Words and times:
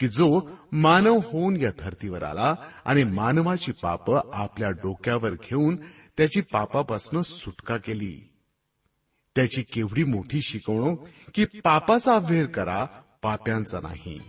की 0.00 0.08
जो 0.08 0.40
मानव 0.72 1.14
होऊन 1.14 1.56
या 1.56 1.70
धर्तीवर 1.84 2.22
आला 2.22 2.54
आणि 2.84 3.04
मानवाची 3.04 3.72
पाप 3.72 4.10
आपल्या 4.32 4.70
डोक्यावर 4.70 5.30
घेऊन 5.30 5.76
त्याची 6.16 6.40
पापापासून 6.40 7.22
सुटका 7.22 7.76
केली. 7.76 8.32
त्याची 9.36 9.62
केवढी 9.62 10.04
मोठी 10.04 10.42
शिकवणूक 10.42 11.08
की 11.34 11.44
पापाचा 11.44 12.14
अभ्यर 12.14 12.46
करा 12.46 12.86
पाप्यांचा 13.22 13.80
नाही. 13.80 14.20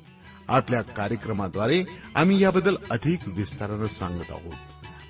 आपल्या 0.47 0.81
कार्यक्रमाद्वारे 0.81 1.83
आम्ही 2.16 2.44
याबद्दल 2.44 2.75
अधिक 2.91 3.19
विस्तारानं 3.28 3.88
सांगत 3.88 4.31
आहोत. 4.31 4.53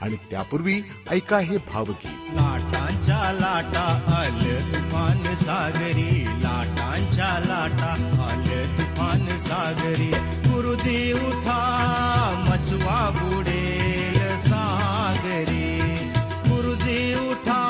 आणि 0.01 0.15
त्यापूर्वी 0.15 0.81
ऐका 1.09 1.39
हे 1.39 1.57
भावगीत. 1.57 2.31
लाटांच्या 2.33 3.33
लाटा 3.33 4.15
आल 4.17 4.39
तुफान 4.73 5.35
सागरी. 5.35 6.25
लाटांच्या 6.25 7.39
लाटा 7.39 8.21
आल 8.23 8.77
तुफान 8.77 9.37
सागरी. 9.37 10.40
गुरुजी 10.61 11.13
उठा 11.13 11.59
मचवा 12.47 13.09
बुडेल 13.09 14.37
सागरी. 14.37 15.79
गुरुजी 16.49 17.29
उठा 17.29 17.63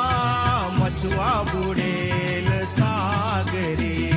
मचवा 0.80 1.44
बुडेल 1.54 2.66
सागरी. 2.66 4.12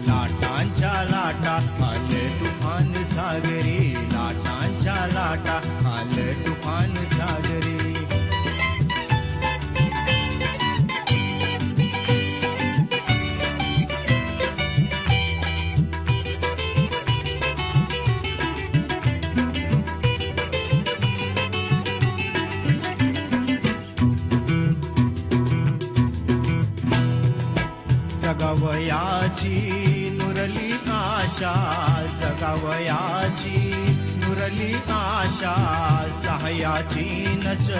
लाटांच्या 0.00 1.02
लाटा 1.02 1.54
आल 1.86 2.40
तुफान 2.40 3.04
सागरी. 3.04 3.94
लाटांच्या 3.94 5.06
लाटा 5.06 5.56
आल 5.98 6.46
तुफान 6.46 7.04
सागरी. 7.04 7.59
आशा 31.42 32.02
जगावयाची 32.16 33.72
मुरली 34.24 34.74
आशा 34.74 35.54
सहायाची 36.12 37.24
नच 37.44 37.70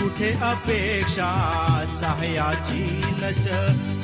कुठे 0.00 0.38
अपेक्षा 0.42 1.30
सहायाची 1.88 3.00
नच 3.04 3.46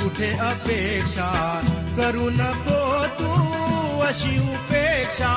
कुठे 0.03 0.31
अपेक्षा? 0.39 1.61
करू 1.97 2.31
नको 2.31 3.07
तू 3.07 3.33
अशी 4.01 4.39
उपेक्षा 4.39 5.35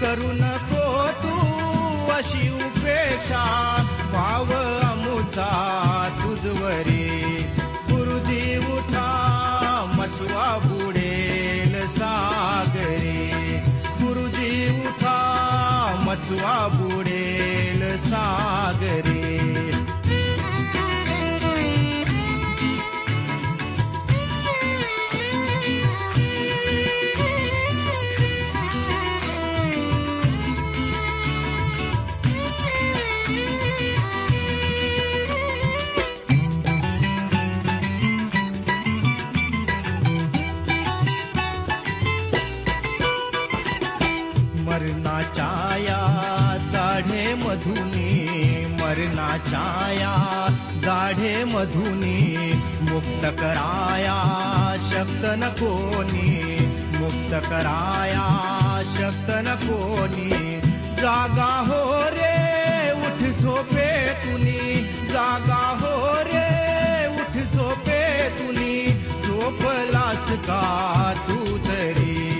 करू 0.00 0.32
नको 0.32 1.08
तू 1.22 1.36
अशी 2.10 2.64
उपेक्षा. 2.64 3.44
पाव 4.14 4.52
अमुचा 4.90 5.50
तुझवरी 6.22 7.05
बुडेल 16.30 17.96
सागरे 17.98 19.55
छाया 49.44 50.48
गाढे 50.84 51.44
मधुनी 51.44 52.52
मुक्त 52.82 53.40
कराया 53.40 54.16
शक्त 54.90 55.24
न 55.24 55.54
कोणी 55.60 56.56
मुक्त 56.98 57.46
कराया 57.50 58.26
शक्त 58.84 59.30
न 59.30 59.54
कोणी 59.62 60.56
जागा 61.02 61.64
हो 61.68 62.02
रे 62.08 62.92
उठ 62.92 63.36
झोपे 63.36 64.14
तुनी. 64.14 64.82
जागा 65.08 65.78
हो 65.80 66.14
रे 66.22 67.06
उठ 67.20 67.52
झोपे 67.52 68.28
तुनी. 68.28 68.92
झोपलास 69.24 70.30
का 70.30 71.14
तू 71.28 71.58
तरी? 71.58 72.35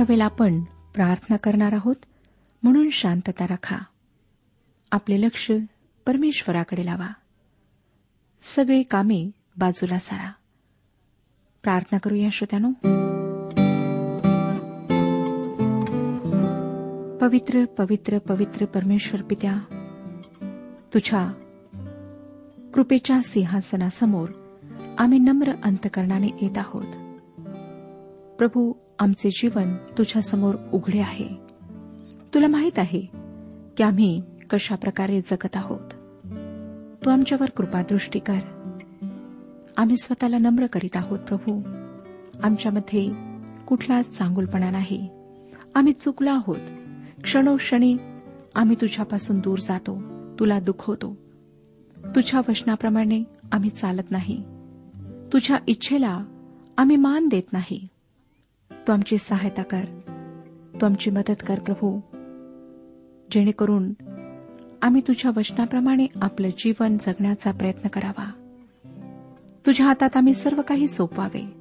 ह्यावेळेला 0.00 0.24
आपण 0.24 0.60
प्रार्थना 0.94 1.36
करणार 1.36 1.72
आहोत. 1.72 1.96
म्हणून 2.62 2.90
शांतता 2.90 3.46
राखा. 3.46 3.76
आपले 4.92 5.20
लक्ष 5.20 5.52
परमेश्वराकडे 6.06 6.86
लावा. 6.86 7.08
सगळे 8.42 8.82
कामे 8.82 9.30
बाजूला 9.56 9.98
सारा. 9.98 10.32
प्रार्थना 11.62 11.98
करूया 11.98 12.28
श्रोत्यानो. 12.32 12.70
पवित्र 17.18 17.64
पवित्र 17.64 18.18
पवित्र 18.18 18.64
परमेश्वर 18.64 19.22
पित्या 19.22 19.54
तुझ्या 20.94 21.32
कृपेच्या 22.74 23.22
सिंहासनासमोर 23.22 24.28
आम्ही 24.98 25.18
नम्र 25.18 25.52
अंतकरणाने 25.62 26.28
येत 26.42 26.58
आहोत. 26.58 26.86
प्रभू 28.36 28.72
आमचे 29.00 29.30
जीवन 29.30 29.74
तुझ्यासमोर 29.98 30.54
उघडे 30.72 30.98
आहे. 30.98 31.28
तुला 32.34 32.46
माहीत 32.46 32.78
आहे 32.78 33.00
की 33.76 33.82
आम्ही 33.82 34.22
कशा 34.50 34.74
प्रकारे 34.74 35.20
जगत 35.20 35.56
आहोत. 35.56 35.90
तू 37.04 37.10
आमच्यावर 37.10 37.50
कृपादृष्टी 37.50 38.18
कर. 38.18 38.38
आम्ही 39.76 39.96
स्वतःला 39.96 40.38
नम्र 40.38 40.66
करीत 40.66 40.96
आहोत 40.96 41.18
प्रभू. 41.18 41.62
आमच्यामध्ये 42.42 43.12
कुठलाच 43.66 44.10
चांगुलपणा 44.10 44.70
नाही. 44.70 45.08
आम्ही 45.74 45.92
चुकलो 45.92 46.30
आहोत. 46.30 46.60
क्षणोक्षणी 47.22 47.96
आम्ही 48.54 48.76
तुझ्यापासून 48.80 49.40
दूर 49.40 49.58
जातो. 49.58 50.02
तुला 50.40 50.60
दुखवतो. 50.60 51.18
तुझ्या 51.96 52.40
वचनाप्रमाणे 52.48 53.24
आम्ही 53.52 53.70
चालत 53.70 54.10
नाही. 54.10 54.42
तुझ्या 55.32 55.58
इच्छेला 55.66 56.24
आम्ही 56.76 56.96
मान 56.96 57.28
देत 57.28 57.52
नाही. 57.52 57.88
तू 58.90 58.94
आमची 58.94 59.18
सहायता 59.18 59.62
कर. 59.62 59.84
तू 60.80 60.86
आमची 60.86 61.10
मदत 61.10 61.42
कर 61.46 61.58
प्रभू. 61.58 62.00
जेणेकरून 63.30 63.92
आम्ही 64.82 65.02
तुझ्या 65.08 65.30
वचनाप्रमाणे 65.36 66.06
आपलं 66.22 66.48
जीवन 66.48 66.96
जगण्याचा 66.96 67.50
प्रयत्न 67.50 67.88
करावा. 67.88 68.30
तुझ्या 69.66 69.86
हातात 69.86 70.16
आम्ही 70.16 70.34
सर्व 70.34 70.62
काही 70.62 70.88
सोपवावे. 70.88 71.52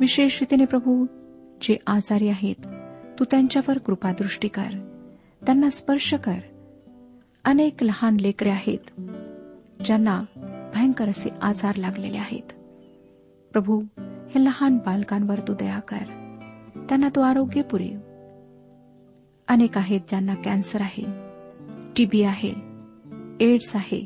विशेष 0.00 0.40
रीतीने 0.40 0.64
प्रभू 0.64 1.06
जे 1.62 1.76
आजारी 1.86 2.28
आहेत 2.28 2.66
तू 3.18 3.24
त्यांच्यावर 3.30 3.78
कृपादृष्टी 3.78 4.48
कर. 4.48 4.96
त्यांना 5.46 5.70
स्पर्श 5.70 6.14
कर. 6.14 6.38
अनेक 7.44 7.82
लहान 7.82 8.16
लेकरे 8.16 8.50
आहेत 8.50 9.00
ज्यांना 9.84 10.22
भयंकर 10.74 11.08
असे 11.08 11.30
आजार 11.42 11.76
लागलेले 11.76 12.18
आहेत. 12.18 12.52
प्रभू 13.52 13.82
हे 14.00 14.44
लहान 14.44 14.76
बालकांवर 14.76 15.38
तू 15.38 15.54
दया 15.54 15.80
कर. 15.80 16.21
त्यांना 16.92 17.08
तो 17.08 17.20
आरोग्य 17.20 17.62
पुरेल. 17.62 18.00
अनेक 19.48 19.78
आहेत 19.78 20.00
ज्यांना 20.08 20.34
कॅन्सर 20.34 20.80
आहे 20.80 21.04
टीबी 21.96 22.22
आहे 22.22 22.52
एड्स 23.40 23.76
आहे. 23.76 24.00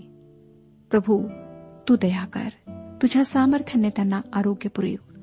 प्रभू 0.90 1.28
तू 1.88 1.96
दया 1.96 2.24
कर. 2.24 2.48
तुझ्या 3.02 3.24
सामर्थ्याने 3.24 3.88
त्यांना 3.88 4.20
आरोग्य 4.32 4.68
पुरेव 4.68 5.18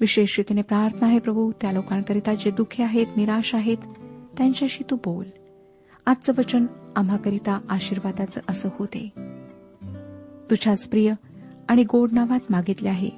विशेष 0.00 0.38
रीतीने 0.38 0.62
प्रार्थना 0.62 1.06
आहे 1.06 1.18
प्रभू. 1.18 1.52
त्या 1.60 1.72
लोकांकरिता 1.72 2.34
जे 2.34 2.50
दुःखी 2.50 2.82
आहेत 2.82 3.06
निराश 3.16 3.54
आहेत 3.54 3.78
त्यांच्याशी 4.38 4.84
तू 4.90 4.96
बोल. 4.96 5.26
आजचं 6.06 6.32
वचन 6.38 6.66
आम्हाकरिता 6.96 7.60
आशीर्वादाचं 7.68 8.40
असं 8.48 8.68
होते 8.78 9.08
तुझ्याच 10.50 10.88
प्रिय 10.88 11.12
आणि 11.68 11.84
गोड 11.84 12.08
नावात 12.12 12.40
मागितले 12.50 12.88
आहे. 12.88 13.10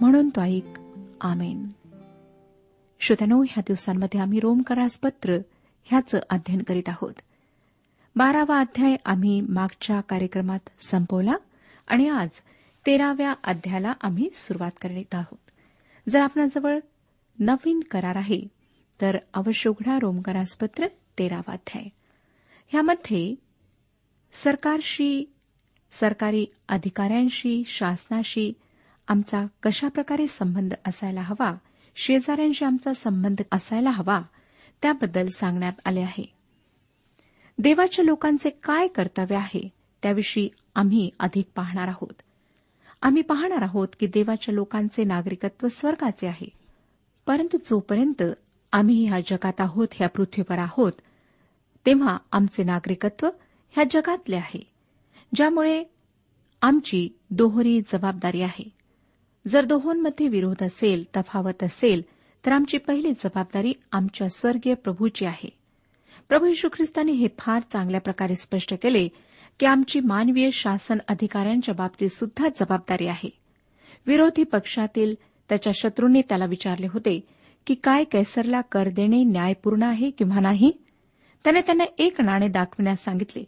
म्हणून 0.00 0.28
तो 0.28 0.40
ऐक. 0.40 0.78
आमेन. 1.20 1.66
श्रोत्यानो 3.02 3.42
ह्या 3.42 3.60
दिवसांमध्ये 3.60 4.20
आम्ही 4.20 4.40
रोमकरास 4.40 4.98
पत्र 4.98 5.38
ह्याचं 5.84 6.18
अध्ययन 6.30 6.62
करीत 6.62 6.88
आहोत. 6.88 7.12
बारावा 8.16 8.60
अध्याय 8.60 8.96
आम्ही 9.04 9.40
मागच्या 9.40 10.00
कार्यक्रमात 10.00 10.68
संपवला 10.80 11.34
आणि 11.86 12.08
आज 12.08 12.28
तेराव्या 12.86 13.34
अध्यायाला 13.44 13.92
आम्ही 14.00 14.28
सुरुवात 14.34 14.70
करीत 14.82 15.14
आहोत. 15.14 15.50
जर 16.08 16.20
आपणाजवळ 16.20 16.78
नवीन 17.38 17.80
करार 17.80 18.16
आहे 18.16 18.40
तर 19.00 19.16
अवश्य 19.34 19.70
उघडा 19.70 19.98
रोमकरासपत्र 20.02 20.86
तेरावा 20.86 21.52
अध्याय. 21.52 21.84
ह्यामध्ये 22.68 23.34
सरकारशी 24.32 25.32
सरकारी 25.92 26.46
अधिकाऱ्यांशी 26.68 27.62
शासनाशी 27.66 28.52
आमचा 29.08 29.46
कशाप्रकारे 29.62 30.26
संबंध 30.26 30.74
असायला 30.86 31.20
हवा 31.20 31.54
शेजाऱ्यांशी 31.96 32.64
आमचा 32.64 32.92
संबंध 32.92 33.42
असायला 33.52 33.90
हवा 33.90 34.22
त्याबद्दल 34.82 35.26
सांगण्यात 35.26 35.72
आले 35.84 36.00
आहे. 36.00 36.32
देवाच्या 37.58 38.04
लोकांचे 38.04 38.50
काय 38.50 38.86
कर्तव्य 38.86 39.36
आहे 39.36 39.68
त्याविषयी 40.02 40.48
आम्ही 40.74 41.10
अधिक 41.18 41.44
पाहणार 41.54 41.88
आहोत. 41.88 42.22
आम्ही 43.02 43.22
पाहणार 43.22 43.62
आहोत 43.62 43.88
की 44.00 44.06
देवाच्या 44.06 44.54
लोकांचे 44.54 45.04
नागरिकत्व 45.04 45.68
स्वर्गाचे 45.68 46.26
आहे. 46.26 46.48
परंतु 47.26 47.56
जोपर्यंत 47.56 48.22
आम्ही 48.72 49.06
ह्या 49.08 49.20
जगात 49.20 49.60
आहोत 49.60 49.88
ह्या 49.92 50.08
पृथ्वीवर 50.08 50.58
आहोत 50.58 50.92
तेव्हा 51.86 52.16
आमचे 52.32 52.64
नागरिकत्व 52.64 53.28
ह्या 53.70 53.84
जगातले 53.90 54.36
आहे 54.36 54.66
ज्यामुळे 55.34 55.84
आमची 56.62 57.08
दोहरी 57.30 57.80
जबाबदारी 57.80 58.42
आहे. 58.42 58.79
जर 59.48 59.64
दोहोंमध्ये 59.64 60.28
विरोध 60.28 60.62
असेल 60.62 61.04
तफावत 61.16 61.62
असेल 61.62 62.02
तर 62.46 62.52
आमची 62.52 62.78
पहिली 62.78 63.12
जबाबदारी 63.12 63.72
आमच्या 63.92 64.28
स्वर्गीय 64.28 64.74
प्रभूची 64.74 65.26
आहे. 65.26 65.48
प्रभू 66.28 66.46
यशू 66.46 66.68
ख्रिस्तांनी 66.68 67.12
हे 67.12 67.28
फार 67.38 67.62
चांगल्या 67.70 68.00
प्रकारे 68.00 68.34
स्पष्ट 68.34 68.74
केले 68.74 69.08
की 69.60 69.66
आमची 69.66 70.00
मानवीय 70.00 70.50
शासन 70.50 70.98
अधिकाऱ्यांच्या 71.08 71.74
बाबतीत 71.74 72.08
सुद्धा 72.08 72.48
जबाबदारी 72.48 73.06
आहे. 73.06 73.30
विरोधी 74.06 74.44
पक्षातील 74.44 75.14
त्याच्या 75.48 75.72
शत्रूंनी 75.74 76.22
त्याला 76.28 76.44
विचारले 76.44 76.86
होते 76.86 77.20
की 77.66 77.74
काय 77.74 78.04
कैसरला 78.04 78.60
कर 78.60 78.88
देणे 78.88 79.24
न्यायपूर्ण 79.24 79.82
आहे 79.82 80.10
किंवा 80.10 80.40
नाही? 80.40 80.72
त्याने 81.44 81.60
त्यांना 81.60 81.84
एक 81.98 82.20
नाणे 82.20 82.48
दाखविण्यास 82.48 83.04
सांगितले. 83.04 83.44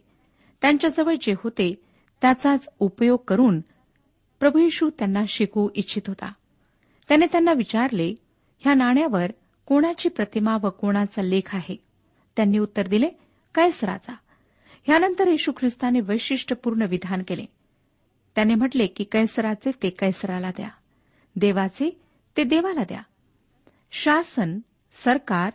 त्यांच्याजवळ 0.61 1.15
जे 1.21 1.33
होते 1.43 1.73
त्याचाच 2.21 2.69
उपयोग 2.79 3.19
करून 3.27 3.59
प्रभू 4.43 4.59
येशू 4.59 4.89
त्यांना 4.89 5.23
शिकवू 5.27 5.69
इच्छित 5.75 6.01
होता. 6.07 6.33
त्याने 7.07 7.25
त्यांना 7.25 7.53
विचारले 7.53 8.15
ह्या 8.59 8.73
नाण्यावर 8.73 9.31
कोणाची 9.65 10.09
प्रतिमा 10.09 10.57
व 10.63 10.69
कोणाचा 10.69 11.21
लेख 11.21 11.55
आहे? 11.55 11.75
त्यांनी 12.35 12.57
उत्तर 12.57 12.87
दिले 12.87 13.09
कैसराचा 13.55 14.13
ह्यानंतर 14.87 15.27
येशू 15.27 15.51
ख्रिस्ताने 15.51 15.99
वैशिष्ट्यपूर्ण 15.99 16.81
विधान 16.89 17.21
केले. 17.27 17.45
त्याने 18.35 18.55
म्हटले 18.55 18.87
की 18.87 19.03
कैसराचे 19.03 19.71
ते 19.83 19.89
कैसराला 19.89 20.51
द्या. 20.51 20.69
देवाचे 21.35 22.01
ते 22.37 22.43
देवाला 22.43 22.83
द्या. 22.83 23.01
शासन 23.91 24.59
सरकार 24.91 25.51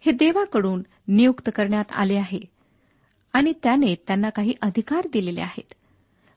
हे 0.00 0.12
देवाकडून 0.12 0.82
नियुक्त 1.08 1.50
करण्यात 1.54 1.92
आले 1.92 2.16
आहे 2.16 2.40
आणि 3.32 3.52
त्याने 3.62 3.94
त्यांना 3.94 4.30
काही 4.30 4.54
अधिकार 4.62 5.06
दिलेले 5.12 5.40
आहेत. 5.40 5.74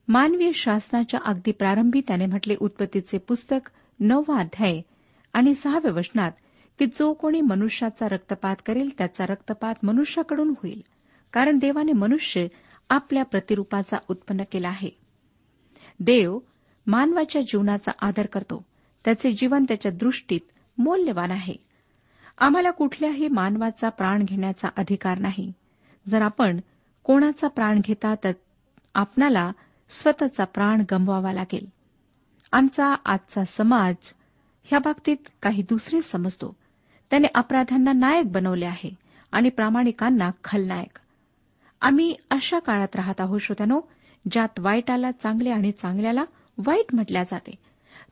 मानवीय 0.08 0.52
शासनाच्या 0.52 1.20
अगदी 1.26 1.52
प्रारंभी 1.52 2.02
त्याने 2.02 2.26
म्हटले 2.26 2.56
उत्पत्तीचे 2.56 3.18
पुस्तक 3.18 3.70
नववा 4.00 4.40
अध्याय 4.40 4.82
आणि 5.34 5.54
सहाव्या 5.54 5.92
वचनात 5.92 6.32
की 6.80 6.86
जो 6.86 7.14
कोणी 7.14 7.42
मनुष्याचा 7.42 8.08
रक्तपात 8.08 8.56
करेल 8.66 8.90
त्याचा 8.98 9.26
रक्तपात 9.26 9.76
मनुष्याकडून 9.84 10.50
होईल 10.50 10.82
कारण 11.34 11.58
देवाने 11.58 11.92
मनुष्य 11.92 12.48
आपल्या 12.90 13.24
प्रतिरूपाचा 13.24 13.98
उत्पन्न 14.10 14.44
केला 14.52 14.70
आहे. 14.70 14.90
देव 16.00 16.40
मानवाच्या 16.88 17.42
जीवनाचा 17.42 17.92
आदर 18.00 18.26
करतो. 18.26 18.66
त्याचे 19.06 19.32
जीवन 19.32 19.64
त्याच्या 19.64 19.92
दृष्टीत 19.92 20.40
मौल्यवान 20.78 21.32
आहे. 21.32 21.56
आम्हाला 22.38 22.72
कुठल्याही 22.72 23.28
मानवाचा 23.28 23.90
प्राण 23.90 24.24
घेण्याचा 24.24 24.70
अधिकार 24.78 25.18
नाही. 25.18 25.54
जर 26.10 26.22
आपण 26.22 26.60
कोणाचा 27.04 27.48
प्राण 27.48 27.80
घेता 27.84 28.14
तर 28.24 28.32
आपणाला 28.94 29.52
स्वतःचा 29.94 30.44
प्राण 30.44 30.84
गमवावा 30.92 31.34
लागेल. 31.34 31.66
आमचा 32.52 32.96
आजचा 33.06 33.44
समाज 33.44 33.96
ह्या 34.64 34.80
बाबतीत 34.80 35.18
काही 35.42 35.62
दुसरे 35.62 36.02
समजतो. 36.02 36.56
त्याने 37.10 37.28
अपराध्यांना 37.36 37.92
नायक 37.92 38.32
बनवले 38.32 38.66
आहे 38.66 38.96
आणि 39.32 39.50
प्रामाणिकांना 39.50 40.30
खलनायक. 40.44 41.00
आम्ही 41.82 42.16
अशा 42.30 42.60
काळात 42.60 42.96
राहत 42.96 43.22
आहोत 43.22 43.40
श्रोत्यानो 43.40 43.82
ज्यात 44.32 44.60
वाईटाला 44.60 45.12
चांगले 45.12 45.50
आणि 45.50 45.72
चांगल्याला 45.72 46.24
वाईट 46.58 46.96
म्हटल्या 46.96 47.24
जाते. 47.24 47.56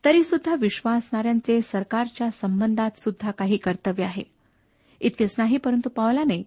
तरी 0.05 0.23
सुद्धा 0.23 0.55
विश्वासणाऱ्यांचे 0.55 1.61
सरकारच्या 1.61 2.31
संबंधात 2.31 2.99
सुद्धा 2.99 3.31
काही 3.31 3.57
कर्तव्य 3.57 4.03
आहे. 4.03 4.23
इतकेच 4.99 5.35
नाही 5.37 5.57
परंतु 5.57 5.89
पावलाने 5.89 6.43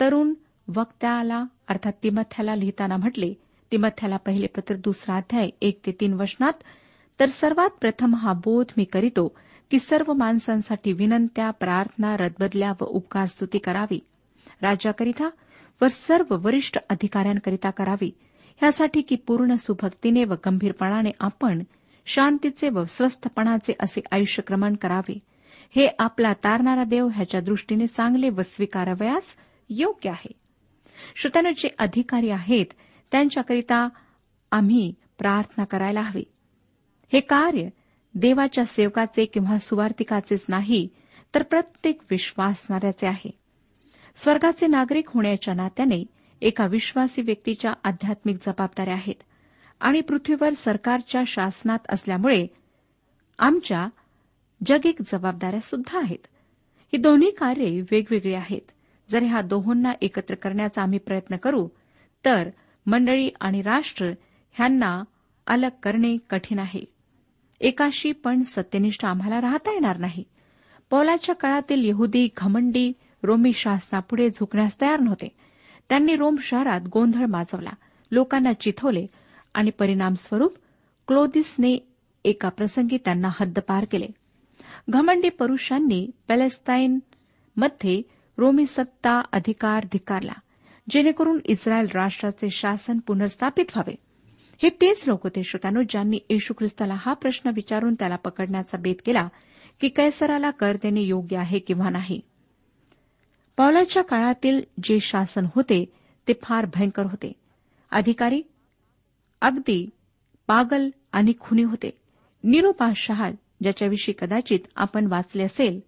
तरुण 0.00 0.34
वक्त्याला 0.76 1.44
अर्थात 1.68 1.92
तिमथ्याला 2.02 2.54
लिहिताना 2.54 2.96
म्हटले 2.96 3.34
तिमथ्याला 3.72 4.16
पहिले 4.16 4.46
पत्र 4.46 4.76
दुसरा 4.76 5.16
अध्याय 5.16 5.48
एक 5.62 5.80
ते 5.86 5.92
तीन 5.92 6.12
वचनात 6.12 6.52
तर 7.20 7.26
सर्वात 7.26 7.70
प्रथम 7.80 8.14
हा 8.14 8.32
बोध 8.32 8.66
मी 8.76 8.84
करीतो 8.84 9.36
की 9.70 9.78
सर्व 9.78 10.12
माणसांसाठी 10.12 10.92
विनंत्या 10.92 11.50
प्रार्थना 11.50 12.16
रदबदल्या 12.16 12.72
व 12.80 12.84
उपकार 12.84 13.24
स्तुती 13.24 13.58
करावी. 13.58 13.98
राज्याकरिता 14.62 15.30
व 15.82 15.86
सर्व 15.90 16.36
वरिष्ठ 16.40 16.76
अधिकाऱ्यांकरिता 16.90 17.70
करावी. 17.70 18.10
ह्यासाठी 18.60 19.00
की 19.00 19.16
पूर्ण 19.16 19.54
सुभक्तीने 19.54 20.24
व 20.24 20.34
गंभीरपणाने 20.46 21.10
आपण 21.20 21.62
शांतीचे 22.06 22.68
व 22.68 22.84
स्वस्थपणाचे 22.84 23.72
असे 23.80 24.00
आयुष्यक्रमण 24.12 24.74
करावे. 24.74 25.18
हे 25.76 25.88
आपला 25.98 26.32
तारणारा 26.32 26.84
देव 26.84 27.08
ह्याच्या 27.08 27.40
दृष्टीने 27.40 27.86
चांगले 27.86 28.28
व 28.28 28.42
स्वीकारावयास 28.42 29.36
योग्य 29.68 30.10
आहे. 30.10 30.32
श्रोत्यानं 31.16 31.50
जे 31.56 31.68
अधिकारी 31.78 32.30
आहेत 32.30 32.66
त्यांच्याकरिता 33.12 33.88
आम्ही 34.52 34.94
प्रार्थना 35.18 35.64
करायला 35.64 36.00
हवी. 36.00 36.24
हे 37.12 37.20
कार्य 37.20 37.68
देवाच्या 38.14 38.64
सेवकाचे 38.64 39.24
किंवा 39.24 39.58
सुवार्थिकाचेच 39.58 40.46
नाही 40.48 40.88
तर 41.34 41.42
प्रत्येक 41.42 42.00
विश्वासणाऱ्याचे 42.10 43.06
आहे. 43.06 43.30
स्वर्गाचे 44.16 44.66
नागरिक 44.66 45.08
होण्याच्या 45.08 45.54
नात्याने 45.54 46.04
एका 46.40 46.66
विश्वासी 46.66 47.22
व्यक्तीच्या 47.22 47.72
आध्यात्मिक 47.84 48.36
जबाबदाऱ्या 48.36 48.94
आहेत 48.94 49.22
आणि 49.80 50.00
पृथ्वीवर 50.00 50.50
सरकारच्या 50.50 51.22
शासनात 51.26 51.78
असल्यामुळे 51.88 52.46
आमच्या 53.38 53.88
जगिक 54.66 55.02
जबाबदाऱ्या 55.02 55.60
सुद्धा 55.60 55.98
आहेत. 55.98 56.26
ही 56.92 56.96
दोन्ही 56.96 57.30
कार्ये 57.30 57.80
वेगवेगळी 57.80 58.34
आहेत. 58.34 58.70
जर 59.08 59.22
ह्या 59.22 59.40
दोहोंना 59.40 59.92
एकत्र 60.00 60.34
करण्याचा 60.34 60.82
आम्ही 60.82 60.98
प्रयत्न 60.98 61.36
करू 61.36 61.68
तर 62.24 62.50
मंडळी 62.86 63.30
आणि 63.40 63.62
राष्ट्र 63.62 64.06
ह्यांना 64.52 65.04
अलग 65.46 65.68
करणे 65.82 66.16
कठीण 66.30 66.58
आहे. 66.58 66.84
एकाशी 67.60 68.12
पण 68.12 68.42
सत्यनिष्ठ 68.42 69.04
आम्हाला 69.04 69.40
राहता 69.40 69.72
येणार 69.72 69.96
नाही. 69.96 70.24
पौलाच्या 70.90 71.34
काळातील 71.34 71.88
यहुदी 71.88 72.28
घमंडी 72.36 72.92
रोमी 73.22 73.52
शासनापुढे 73.52 74.30
झुकण्यास 74.30 74.80
तयार 74.80 75.00
नव्हते. 75.00 75.28
त्यांनी 75.88 76.16
रोम 76.16 76.36
शहरात 76.42 76.80
गोंधळ 76.92 77.26
माजवला. 77.26 77.70
लोकांना 78.10 78.52
चिथवले 78.52 79.06
आणि 79.54 79.70
परिणामस्वरूप 79.70 80.56
क्लोदिसने 81.08 81.88
एका 82.24 82.48
प्रसंगी 82.48 82.96
त्यांना 82.96 83.28
हद्दपार 83.40 83.84
केले. 83.84 84.06
घमंडी 84.88 85.28
पुरुषांनी 85.28 86.10
पॅलेस्ताईन 86.28 86.98
मध्ये 87.56 88.02
रोमी 88.38 88.66
सत्ता 88.66 89.20
अधिकार 89.32 89.84
धिकारला. 89.92 90.32
जेणेकरून 90.90 91.38
इस्रायल 91.44 91.86
राष्ट्राचे 91.94 92.50
शासन 92.50 92.98
पुनर्स्थापित 92.98 93.64
व्हावे. 93.76 93.94
हे 94.62 94.70
तेच 94.70 95.08
लोक 95.08 95.24
होते 95.24 95.42
श्रोतानो 95.42 95.82
ज्यांनी 95.88 96.18
येशू 96.30 96.54
ख्रिस्ताला 96.58 96.94
हा 96.96 97.12
प्रश्न 97.12 97.50
विचारून 97.54 97.94
त्याला 97.94 98.16
पकडण्याचा 98.16 98.78
बेत 98.78 98.94
केला 99.06 99.28
की 99.80 99.88
कैसराला 99.88 100.50
कर 100.50 100.76
देणे 100.76 101.00
योग्य 101.00 101.36
आहे 101.36 101.58
किंवा 101.58 101.90
नाही. 101.90 102.20
पावलाच्या 103.56 104.02
काळातील 104.02 104.60
जे 104.82 105.00
शासन 105.00 105.46
होते 105.54 105.92
ते 106.28 106.32
फार 106.42 106.66
भयंकर 106.74 107.04
होते. 107.04 107.32
अधिकारी 107.90 108.42
अगदी 109.40 109.90
पागल 110.46 110.88
आणि 111.12 111.32
खुनी 111.40 111.62
होते. 111.62 111.98
निरोपाशहा 112.44 113.30
ज्याच्याविषयी 113.30 114.14
कदाचित 114.20 114.60
आपण 114.76 115.06
वाचले 115.06 115.42
असेल 115.42 115.80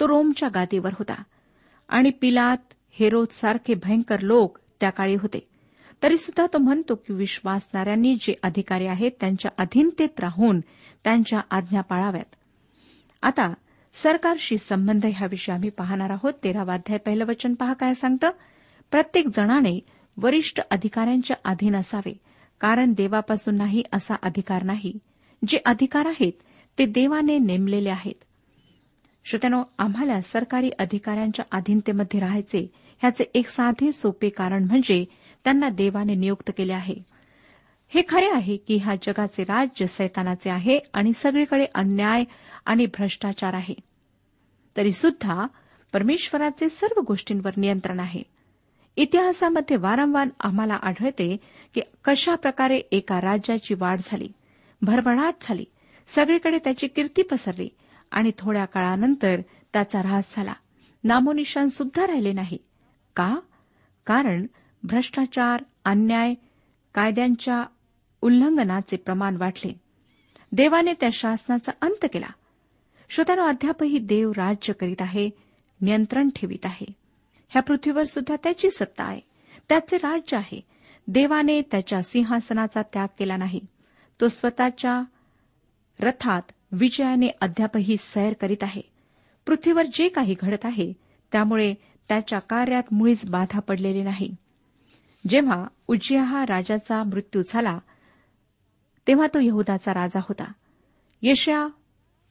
तो 0.00 0.08
रोमच्या 0.08 0.48
गादीवर 0.48 0.90
होता. 0.92 1.22
आणि 1.88 2.10
पिलात 2.10 2.56
हेरोदसारखे 2.92 3.74
भयंकर 3.74 4.20
लोक 4.20 4.58
त्या 4.80 4.90
काळी 4.90 5.14
होते. 5.14 5.48
तरीसुद्धा 6.02 6.46
तो 6.52 6.58
म्हणतो 6.58 6.94
की 6.94 7.12
विश्वासणाऱ्यांनी 7.12 8.14
जे 8.14 8.34
अधिकारी 8.42 8.86
आहेत 8.86 9.10
त्यांच्या 9.20 9.50
अधीनतेत 9.58 10.20
राहून 10.20 10.60
त्यांच्या 11.04 11.40
आज्ञा 11.50 11.80
पाळाव्यात. 11.80 12.34
आता 13.22 13.54
सरकारशी 13.94 14.58
संबंध 14.58 15.06
ह्याविषयी 15.06 15.54
आम्ही 15.54 15.70
पाहणार 15.70 16.10
आहोत. 16.10 16.32
तेरावाध्याय 16.44 16.98
पहिलं 16.98 17.24
वचन 17.24 17.54
पहा 17.54 17.72
काय 17.72 17.94
सांगतं? 17.94 18.30
प्रत्येक 18.90 19.26
जणाने 19.26 19.80
वरिष्ठ 20.16 20.60
अधिकाऱ्यांच्या 20.70 21.36
अधीन 21.44 21.76
असावे 21.76 22.12
कारण 22.60 22.92
देवापासून 22.92 23.56
नाही 23.56 23.82
असा 23.92 24.14
अधिकार 24.22 24.62
नाही. 24.62 24.98
जे 25.48 25.58
अधिकार 25.64 26.06
आहेत 26.06 26.32
ते 26.78 26.86
देवाने 26.86 27.38
नेमलेले 27.38 27.90
आहेत. 27.90 28.24
श्रोत्यानो 29.24 29.62
आम्हाला 29.78 30.20
सरकारी 30.20 30.70
अधिकाऱ्यांच्या 30.78 31.44
अधीनतेमध्ये 31.52 32.20
राहायचे 32.20 32.70
ह्याचे 33.02 33.24
एक 33.34 33.48
साधे 33.48 33.92
सोपे 33.92 34.28
कारण 34.28 34.64
म्हणजे 34.64 35.04
त्यांना 35.44 35.68
देवाने 35.68 36.14
नियुक्त 36.14 36.50
केले 36.56 36.72
आहे. 36.72 36.94
हे 37.88 38.02
खरे 38.08 38.30
आहे 38.30 38.56
की 38.56 38.76
ह्या 38.76 38.94
जगाचे 38.94 39.42
राज्य 39.42 39.86
सैतानाचे 39.86 40.50
आहे 40.50 40.78
आणि 40.94 41.12
सगळीकडे 41.12 41.66
अन्याय 41.74 42.24
आणि 42.66 42.86
भ्रष्टाचार 42.86 43.54
आहे. 43.54 43.74
तरी 44.76 44.90
सुद्धा 44.90 45.46
परमेश्वराचे 45.92 46.68
सर्व 46.68 47.00
गोष्टींवर 47.00 47.50
नियंत्रण 47.56 48.00
आहे. 48.00 48.22
इतिहासामध्ये 48.96 49.76
वारंवार 49.76 50.28
आम्हाला 50.40 50.74
आढळते 50.82 51.36
की 51.74 51.80
कशा 52.04 52.34
प्रकारे 52.34 52.76
एका 52.76 53.20
राज्याची 53.20 53.74
वाढ 53.74 54.00
झाली 54.04 54.28
भरभराट 54.82 55.34
झाली 55.40 55.64
सगळीकडे 56.06 56.58
त्याची 56.58 56.86
कीर्ती 56.86 57.22
पसरली 57.22 57.68
आणि 58.10 58.30
थोड्या 58.38 58.64
काळानंतर 58.64 59.40
त्याचा 59.72 59.98
ऱ्हास 59.98 60.34
झाला. 60.36 60.52
नामोनिशान 61.04 61.66
सुद्धा 61.66 62.06
राहिले 62.06 62.32
नाही. 62.32 62.58
का? 63.16 63.36
कारण 64.06 64.46
भ्रष्टाचार 64.82 65.64
अन्याय 65.84 66.34
कायद्यांच्या 66.94 67.64
उल्लंघनाचे 68.20 68.96
प्रमाण 68.96 69.36
वाढले. 69.36 69.80
देवाने 70.52 70.92
त्या 70.92 71.08
शासनाचा 71.12 71.72
अंत 71.80 72.06
केला. 72.12 72.26
श्रोत्यानो 73.08 73.42
अद्यापही 73.42 73.98
देव 73.98 74.32
राज्य 74.36 74.72
करीत 74.72 74.96
आहे 75.00 75.30
नियंत्रण 75.80 76.28
ठेवित 76.36 76.66
आहे. 76.66 76.92
ह्या 77.48 77.62
पृथ्वीवर 77.62 78.02
सुद्धा 78.02 78.36
त्याची 78.36 78.70
सत्ता 78.70 79.04
आहे. 79.04 79.20
त्याचे 79.68 79.96
राज्य 79.96 80.36
आहे. 80.36 80.60
देवाने 81.08 81.62
त्याच्या 81.62 82.02
सिंहासनाचा 82.02 82.82
त्याग 82.82 83.08
केला 83.18 83.36
नाही. 83.36 83.60
तो 84.20 84.28
स्वतःच्या 84.28 85.02
रथात 86.00 86.42
विजयाने 86.72 87.26
अद्यापही 87.40 87.96
सैर 87.98 88.32
करीत 88.32 88.62
आहे. 88.62 88.82
पृथ्वीवर 89.46 89.86
जे 89.94 90.08
काही 90.08 90.34
घडत 90.40 90.64
आहे 90.64 90.92
त्यामुळे 91.32 91.74
त्याच्या 92.12 92.38
कार्यात 92.38 92.82
मुळीच 92.92 93.30
बाधा 93.30 93.60
पडलेली 93.60 94.02
नाही. 94.02 94.34
जेव्हा 95.28 95.66
उज्जिया 95.86 96.22
हा 96.22 96.44
राजाचा 96.46 97.02
मृत्यू 97.02 97.42
झाला 97.48 97.78
तेव्हा 99.06 99.26
तो 99.26 99.38
यहुदाचा 99.40 99.94
राजा 99.94 100.20
होता. 100.20 100.52
यशया 101.22 101.68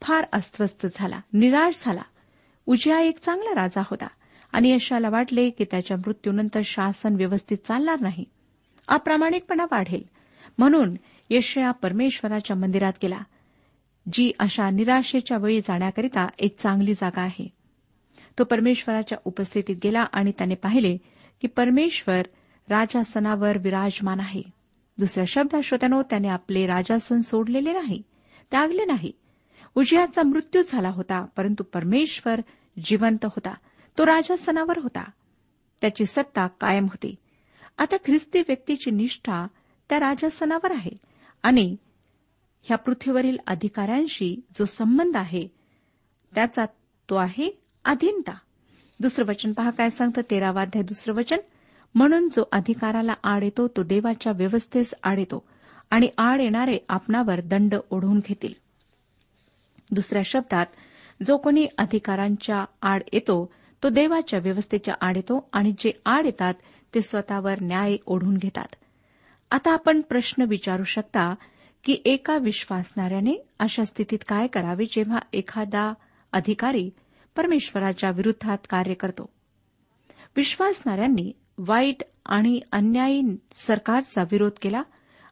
फार 0.02 0.26
अस्वस्थ 0.34 0.88
झाला 0.94 1.20
निराश 1.34 1.84
झाला. 1.86 2.02
उजिया 2.66 3.00
एक 3.00 3.20
चांगला 3.20 3.62
राजा 3.62 3.82
होता 3.82 4.08
आणि 4.52 4.70
यशाला 4.70 5.10
वाटले 5.10 5.50
की 5.50 5.64
त्याच्या 5.64 5.98
मृत्यूनंतर 5.98 6.62
शासन 6.66 7.16
व्यवस्थित 7.16 7.58
चालणार 7.58 8.00
नाही. 8.00 8.26
अप्रामाणिकपणा 8.88 9.64
वाढेल. 9.64 10.04
म्हणून 10.58 10.96
यशया 11.30 11.72
परमेश्वराच्या 11.72 12.58
मंदिरात 12.58 12.94
गेला 13.04 13.20
जी 14.14 14.32
अशा 14.40 14.70
निराशेच्या 14.70 15.38
वेळी 15.38 15.62
जाण्याकरिता 15.62 16.28
एक 16.40 16.60
चांगली 16.60 16.94
जागा 16.94 17.22
आहे. 17.22 17.61
तो 18.40 18.44
परमेश्वराच्या 18.44 19.18
उपस्थितीत 19.26 19.76
गेला 19.84 20.06
आणि 20.14 20.32
त्याने 20.32 20.56
पाहिले 20.56 20.98
की 21.42 21.48
परमेश्वर 21.48 22.22
राजासनावर 22.70 23.58
विराजमान 23.58 24.20
आहे. 24.20 24.42
दुसऱ्या 25.00 25.26
शब्दात 25.28 25.62
श्रोत्यानो 25.62 26.02
त्याने 26.02 26.28
आपले 26.28 26.66
राजासन 26.68 27.20
सोडलेले 27.20 27.74
नाही 27.74 28.02
त्यागले 28.52 28.86
नाही. 28.86 29.12
उजियाचा 29.76 30.24
मृत्यू 30.24 30.62
झाला 30.68 30.90
होता 30.90 31.26
परंतु 31.26 31.64
परमेश्वर 31.64 32.42
जिवंत 32.86 33.26
होता. 33.26 33.54
तो 33.98 34.06
राजासनावर 34.06 34.78
होता. 34.78 35.04
त्याची 35.82 36.06
सत्ता 36.06 36.48
कायम 36.48 36.84
होती. 36.84 37.16
आता 37.78 37.96
ख्रिस्ती 37.98 38.40
व्यक्तीची 38.40 38.92
निष्ठा 38.92 39.48
त्या 39.90 40.00
राजासनावर 40.00 40.72
आहे 40.72 40.98
आणि 41.44 41.76
ह्या 42.62 42.78
पृथ्वीवरील 42.78 43.38
अधिकाऱ्यांशी 43.48 44.42
जो 44.60 44.66
संबंध 44.66 45.18
आहे 45.18 45.48
त्याचा 46.36 46.66
तो 47.10 47.16
आहे 47.16 47.61
अधीनता. 47.86 48.34
दुसरं 49.00 49.26
वचन 49.26 49.54
पहा 49.54 49.70
काय 49.70 49.90
सांगतं? 49.90 50.22
तेरावाध्याय 50.32 50.84
दुसरं 50.84 51.14
वचन. 51.14 51.38
म्हणून 51.96 52.30
जो 52.30 52.44
अधिकाराला 52.52 53.14
आड 53.24 53.44
येतो 53.44 53.68
तो 53.68 53.84
देवाच्या 53.84 54.32
व्यवस्थेस 54.32 54.94
आड 55.04 55.20
येतो 55.20 55.44
आणि 55.90 56.10
आड 56.18 56.42
येणारे 56.42 56.78
आपणावर 56.90 57.40
दंड 57.42 57.76
ओढवून 57.90 58.20
घेतील. 58.20 58.54
दुसऱ्या 59.92 60.22
शब्दात 60.26 60.66
जो 61.28 61.38
कोणी 61.38 61.68
अधिकारांच्या 61.78 62.66
आड 62.82 63.04
येतो 63.14 63.54
तो 63.84 63.90
देवाच्या 63.90 64.40
व्यवस्थेच्या 64.40 64.94
आड 65.02 65.18
येतो 65.18 65.50
आणि 65.54 65.74
जे 65.80 65.92
आड 66.06 66.26
येतात 66.26 66.54
ते 66.96 67.02
स्वतःवर 67.02 67.56
न्याय 67.62 67.98
ओढून 68.06 68.38
घेतात. 68.38 68.76
आता 69.52 69.72
आपण 69.72 70.02
प्रश्न 70.02 70.46
विचारू 70.50 70.84
शकता 70.84 71.34
की 71.84 72.02
एका 72.06 72.38
विश्वासणाऱ्याने 72.38 73.36
अशा 73.60 73.84
स्थितीत 73.84 74.20
काय 74.28 74.48
करावे 74.48 74.86
जेव्हा 74.86 75.20
एखादा 75.34 75.94
अधिकारी 76.34 76.90
परमेश्वराच्या 77.36 78.10
विरुद्धात 78.10 78.58
कार्य 78.70 78.94
करतो. 78.94 79.30
विश्वासणाऱ्यांनी 80.36 81.32
वाईट 81.58 82.04
आणि 82.26 82.60
अन्यायी 82.72 83.22
सरकारचा 83.56 84.22
विरोध 84.22 84.52
केला 84.62 84.82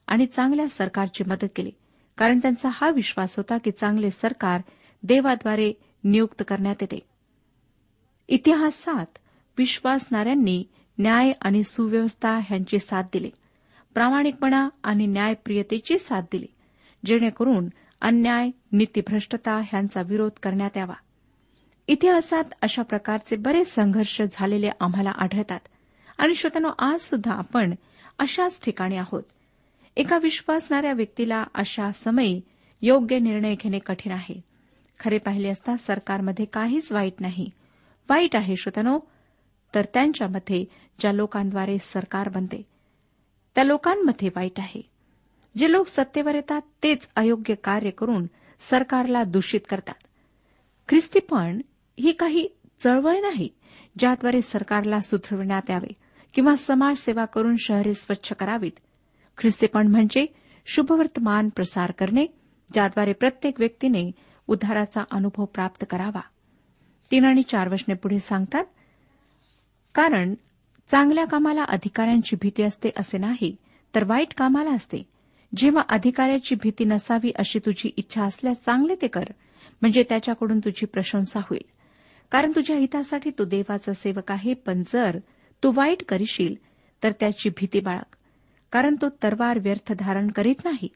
आणि 0.08 0.25
चांगल्या 0.25 0.70
सरकारची 0.70 1.24
मदत 1.24 1.48
केली. 1.56 1.72
कारण 2.18 2.39
त्यांचा 2.39 2.70
हा 2.74 2.89
विश्वास 2.89 3.38
होता 3.38 3.58
की 3.58 3.72
चांगले 3.72 4.12
सरकार 4.12 4.62
देवाद्वारे 5.03 5.74
नियुक्त 6.03 6.44
करण्यात 6.48 6.75
येते. 6.82 7.00
इतिहासात 8.27 9.06
विश्वासणाऱ्यांनी 9.58 10.63
न्याय 10.98 11.32
आणि 11.41 11.63
सुव्यवस्था 11.63 12.32
ह्यांची 12.32 12.79
साथ 12.79 13.03
दिली. 13.13 13.32
प्रामाणिकपणा 13.94 14.70
आणि 14.84 15.06
न्यायप्रियतेची 15.06 15.98
साथ 15.98 16.22
दिली. 16.32 16.48
जेणेकरून 17.06 17.68
अन्याय 18.01 18.50
नीतीभ्रष्टता 18.72 19.58
ह्यांचा 19.58 20.01
विरोध 20.01 20.32
करण्यात 20.44 20.77
यावा. 20.77 20.94
इतिहासात 21.89 22.43
अशा 22.62 22.81
प्रकारचे 22.81 23.36
बरेच 23.36 23.75
संघर्ष 23.75 24.22
झालेले 24.31 24.69
आम्हाला 24.79 25.10
आढळतात. 25.10 25.60
आणि 26.17 26.36
श्रोत्यानो 26.36 26.69
आज 26.79 27.00
सुद्धा 27.00 27.34
आपण 27.34 27.75
अशाच 28.19 28.62
ठिकाणी 28.62 28.98
आहोत. 28.98 29.24
एका 29.96 30.17
विश्वासणाऱ्या 30.17 30.93
व्यक्तीला 30.93 31.43
अशा 31.53 31.91
समयी 31.91 32.41
योग्य 32.81 33.19
निर्णय 33.19 33.55
घेणे 33.55 33.79
कठीण 33.79 34.12
आहे. 34.12 34.41
खरे 35.00 35.17
पाहिले 35.17 35.50
असता 35.50 35.77
सरकारमध्ये 35.77 36.46
काहीच 36.46 36.91
वाईट 36.91 37.13
नाही. 37.19 37.50
वाईट 38.10 38.36
आहे 38.36 38.55
श्रोतनो 38.55 39.00
तर 39.75 39.81
त्यांच्यामध्ये 39.93 40.65
ज्या 41.00 41.12
लोकांद्वारे 41.12 41.77
सरकार 41.77 42.29
बनते 42.29 42.65
त्या 43.55 43.63
लोकांमध्ये 43.63 44.29
वाईट 44.36 44.60
आहे. 44.60 44.81
जे 45.58 45.72
लोक 45.72 45.88
सत्तेवर 45.88 46.36
येतात 46.36 46.62
तेच 46.84 47.10
अयोग्य 47.15 47.55
कार्य 47.55 47.89
करून 47.89 48.25
सरकारला 48.60 49.24
दूषित 49.24 49.62
करतात. 49.69 50.08
ख्रिस्ती 50.89 51.19
पण 51.19 51.62
ही 52.00 52.12
काही 52.12 52.48
चळवळ 52.84 53.20
नाही 53.22 53.50
ज्याद्वारे 54.00 54.41
सरकारला 54.41 55.00
सुधरविण्यात 55.00 55.70
यावे 55.70 55.91
किंवा 56.34 56.56
समाजसेवा 56.56 57.25
करून 57.25 57.56
शहरे 57.60 57.94
स्वच्छ 57.94 58.34
करावीत. 58.34 58.72
ख्रिस्तीपण 59.38 59.88
म्हणजे 59.88 60.25
शुभवर्तमान 60.65 61.50
प्रसार 61.50 61.91
करणे 61.91 62.25
ज्याद्वारे 62.74 63.13
प्रत्येक 63.13 63.60
व्यक्तीने 63.60 64.12
उद्धाराचा 64.48 65.03
अनुभव 65.12 65.46
प्राप्त 65.46 65.86
करावा. 65.89 66.22
तीन 67.12 67.25
आणि 67.25 67.41
चार 67.41 67.68
वचने 67.68 67.94
पुढे 67.94 68.20
सांगतात 68.20 68.65
कारण 69.96 70.34
चांगल्या 70.89 71.25
कामाला 71.25 71.63
अधिकाऱ्यांची 71.63 72.36
भीती 72.36 72.63
असते 72.63 72.89
असे 72.98 73.18
नाही 73.18 73.56
तर 73.96 74.03
वाईट 74.03 74.34
कामाला 74.34 74.72
असते. 74.72 75.03
जेव्हा 75.56 75.84
अधिकाऱ्याची 75.89 76.56
भीती 76.56 76.84
नसावी 76.84 77.32
अशी 77.36 77.60
तुझी 77.60 77.89
इच्छा 77.98 78.24
असल्यास 78.24 78.58
चांगले 78.58 78.96
ते 79.01 79.08
कर 79.08 79.24
म्हणजे 79.82 80.03
त्याच्याकडून 80.03 80.60
तुझी 80.60 80.86
प्रशंसा 80.86 81.39
होईल. 81.39 81.78
कारण 82.31 82.51
तुझ्या 82.55 82.77
हितासाठी 82.77 83.29
तो 83.39 83.45
देवाचा 83.45 83.93
सेवक 83.93 84.31
आहे 84.31 84.53
पण 84.53 84.83
जर 84.88 85.17
तू 85.63 85.71
वाईट 85.75 86.03
करीशील 86.03 86.55
तर 87.03 87.12
त्याची 87.12 87.50
भीती 87.50 87.79
बाळग. 87.79 88.15
कारण 88.71 88.95
तो 88.95 89.09
तरवार 89.09 89.59
व्यर्थ 89.59 89.93
धारण 90.00 90.31
करीत 90.31 90.55
नाही 90.65 90.88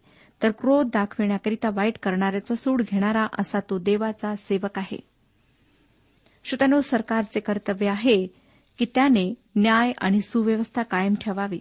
तर 0.44 0.52
क्रोध 0.52 0.86
दाखविण्याकरिता 0.86 1.70
वाईट 1.74 1.98
करणाऱ्याचा 1.98 2.56
सूड 2.56 2.82
घेणारा 2.82 3.28
असा 3.40 3.60
तो 3.60 3.80
देवाचा 3.80 4.36
सेवक 4.36 4.80
आहे. 4.80 5.00
श्रोत्यानो 6.44 6.82
सरकारचे 6.82 7.40
कर्तव्य 7.40 7.90
आहे 7.90 8.28
की 8.78 8.86
त्याने 8.96 9.34
न्याय 9.56 9.92
आणि 9.98 10.22
सुव्यवस्था 10.22 10.82
कायम 10.82 11.14
ठेवावी. 11.16 11.60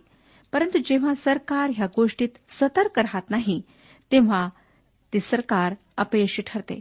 परंतु 0.53 0.79
जेव्हा 0.79 1.15
सरकार 1.15 1.71
ह्या 1.77 1.87
गोष्टीत 1.97 2.29
सतर्क 2.49 2.99
राहत 2.99 3.31
नाही 3.31 3.63
तेव्हा 4.13 4.49
ते 5.15 5.21
सरकार 5.21 5.75
अपयशी 5.97 6.43
ठरते. 6.47 6.81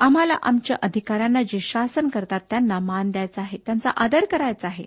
आम्हाला 0.00 0.34
आमच्या 0.42 0.76
अधिकाऱ्यांना 0.82 1.42
जे 1.42 1.60
शासन 1.60 2.08
करतात 2.08 2.40
त्यांना 2.50 2.78
मान 2.78 3.10
द्यायचा 3.10 3.42
आहे 3.42 3.58
त्यांचा 3.66 3.90
आदर 3.96 4.24
करायचा 4.24 4.68
आहे. 4.68 4.84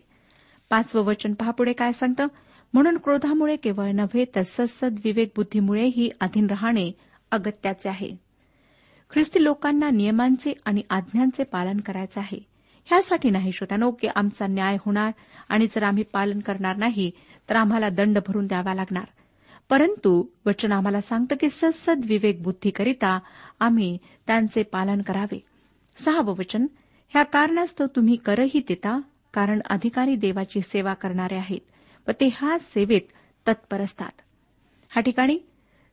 पाचवं 0.69 1.03
वचन 1.03 1.33
पहा 1.33 1.51
पुढे 1.51 1.73
काय 1.73 1.91
सांगतं? 1.91 2.27
म्हणून 2.73 2.97
क्रोधामुळे 2.97 3.55
केवळ 3.55 3.91
नव्हे 3.91 4.25
तर 4.35 4.41
सत्सद 4.41 4.99
विवेक 5.03 5.31
बुद्धीमुळेही 5.35 6.09
अधीन 6.21 6.47
राहणे 6.47 6.91
अगत्याचे 7.31 7.89
आहे. 7.89 8.11
ख्रिस्ती 9.11 9.43
लोकांना 9.43 9.89
नियमांचे 9.89 10.53
आणि 10.65 10.81
आज्ञांचे 10.89 11.43
पालन 11.43 11.77
करायचे 11.77 12.19
आहे. 12.19 12.39
ह्यासाठी 12.85 13.29
नाही 13.29 13.51
श्रोत्यानो 13.51 13.91
की 13.91 14.07
आमचा 14.15 14.47
न्याय 14.47 14.75
होणार 14.85 15.11
आणि 15.49 15.67
जर 15.67 15.83
आम्ही 15.83 16.03
पालन 16.03 16.39
करणार 16.39 16.75
नाही 16.75 17.11
तर 17.49 17.55
आम्हाला 17.55 17.89
दंड 17.89 18.19
भरून 18.27 18.47
द्यावा 18.47 18.73
लागणार. 18.73 19.05
परंतु 19.69 20.25
वचन 20.45 20.71
आम्हाला 20.71 21.01
सांगतं 21.01 21.35
की 21.35 21.49
सत्सद 21.49 22.01
विवेक 22.05 22.43
बुद्धीकरिता 22.43 23.19
आम्ही 23.59 23.97
त्यांचे 24.27 24.63
पालन 24.63 25.01
करावे. 25.01 25.39
सहावं 25.97 26.35
वचन 26.39 26.65
ह्या 27.09 27.23
कारणास्तव 27.23 27.85
तुम्ही 27.95 28.15
करही 28.15 28.59
देता 28.67 28.99
कारण 29.33 29.59
अधिकारी 29.69 30.15
देवाची 30.15 30.61
सेवा 30.61 30.93
करणारे 30.93 31.35
आहेत 31.35 31.61
व 32.07 32.11
ते 32.11 32.27
ह्या 32.27 32.59
सेवेत 32.59 33.01
तत्पर 33.47 33.81
असतात. 33.81 34.11
हा 34.89 35.01
ठिकाणी 35.01 35.39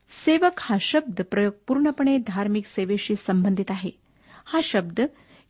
सेवक 0.09 0.53
हा 0.59 0.77
शब्द 0.81 1.21
प्रयोग 1.23 1.53
पूर्णपणे 1.67 2.19
धार्मिक 2.19 2.67
सेवेशी 2.67 3.15
संबंधित 3.15 3.71
आहे. 3.71 3.91
हा 4.45 4.61
शब्द 4.63 5.01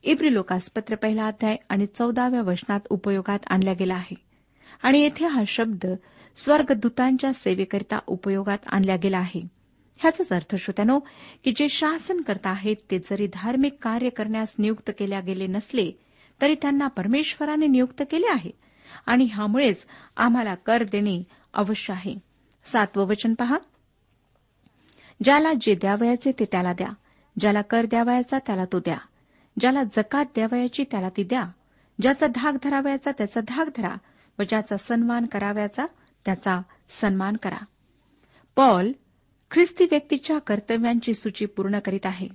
इब्री 0.02 0.34
लोकासपत्र 0.34 0.94
पहिला 0.94 1.26
अध्याय 1.26 1.56
आणि 1.68 1.86
चौदाव्या 1.86 2.42
वचनात 2.42 2.80
उपयोगात 2.90 3.38
आणला 3.46 3.72
गेला 3.72 3.94
आहे. 3.94 4.16
आणि 4.82 5.00
येथे 5.00 5.26
हा 5.26 5.42
शब्द 5.46 5.86
स्वर्गदूतांच्या 6.36 7.32
सेवेकरिता 7.32 7.98
उपयोगात 8.06 8.58
आणला 8.66 8.96
गेला 8.96 9.18
आहे. 9.18 9.59
ह्याचाच 10.00 10.32
अर्थ 10.32 10.56
श्रोत्यानो 10.56 10.98
की 11.44 11.52
जे 11.56 11.68
शासन 11.68 12.20
करता 12.20 12.50
आहेत 12.50 12.76
ते 12.90 12.98
जरी 12.98 13.26
धार्मिक 13.26 13.76
कार्य 13.82 14.08
करण्यास 14.08 14.56
नियुक्त 14.58 14.90
केल्या 14.98 15.20
गेले 15.20 15.46
नसले 15.46 15.92
तरी 16.42 16.54
त्यांना 16.54 16.86
परमेश्वराने 16.86 17.66
नियुक्त 17.66 18.02
केले 18.10 18.26
आहे. 18.26 18.50
आणि 19.06 19.24
ह्यामुळेच 19.24 19.86
आम्हाला 20.16 20.54
कर 20.54 20.82
देणे 20.82 21.22
अवश्य 21.54 21.94
आहे. 21.94 22.18
सातवं 22.64 23.06
वचन 23.06 23.34
पहा. 23.34 23.58
ज्याला 25.24 25.52
जे 25.60 25.74
द्यावयाचे 25.74 26.32
ते 26.32 26.44
त्याला 26.44 26.72
द्या. 26.72 26.88
ज्याला 27.40 27.60
कर 27.62 27.84
द्यावयाचा 27.84 28.38
त्याला 28.38 28.64
तो 28.64 28.78
द्या. 28.78 28.98
ज्याला 29.60 29.82
जकात 29.82 30.24
द्यावयाची 30.24 30.84
त्याला 30.90 31.08
ती 31.08 31.24
द्या. 31.24 31.42
ज्याचा 32.02 32.26
धाक 32.34 32.54
धरावयाचा 32.62 33.10
त्याचा 33.10 33.40
धाक 33.48 33.66
धरा. 33.76 33.96
व 34.38 34.42
ज्याचा 34.42 34.76
सन्मान 34.76 35.26
करावयाचा 35.26 35.84
त्याचा 36.24 36.62
सन्मान 36.88 37.36
करा. 37.36 37.64
पॉल 38.56 38.92
ख्रिस्ती 39.50 39.84
व्यक्तीच्या 39.84 40.38
कर्तव्यांची 40.38 41.14
सूची 41.14 41.46
पूर्ण 41.46 41.78
करीत 41.78 42.06
आहे. 42.06 42.28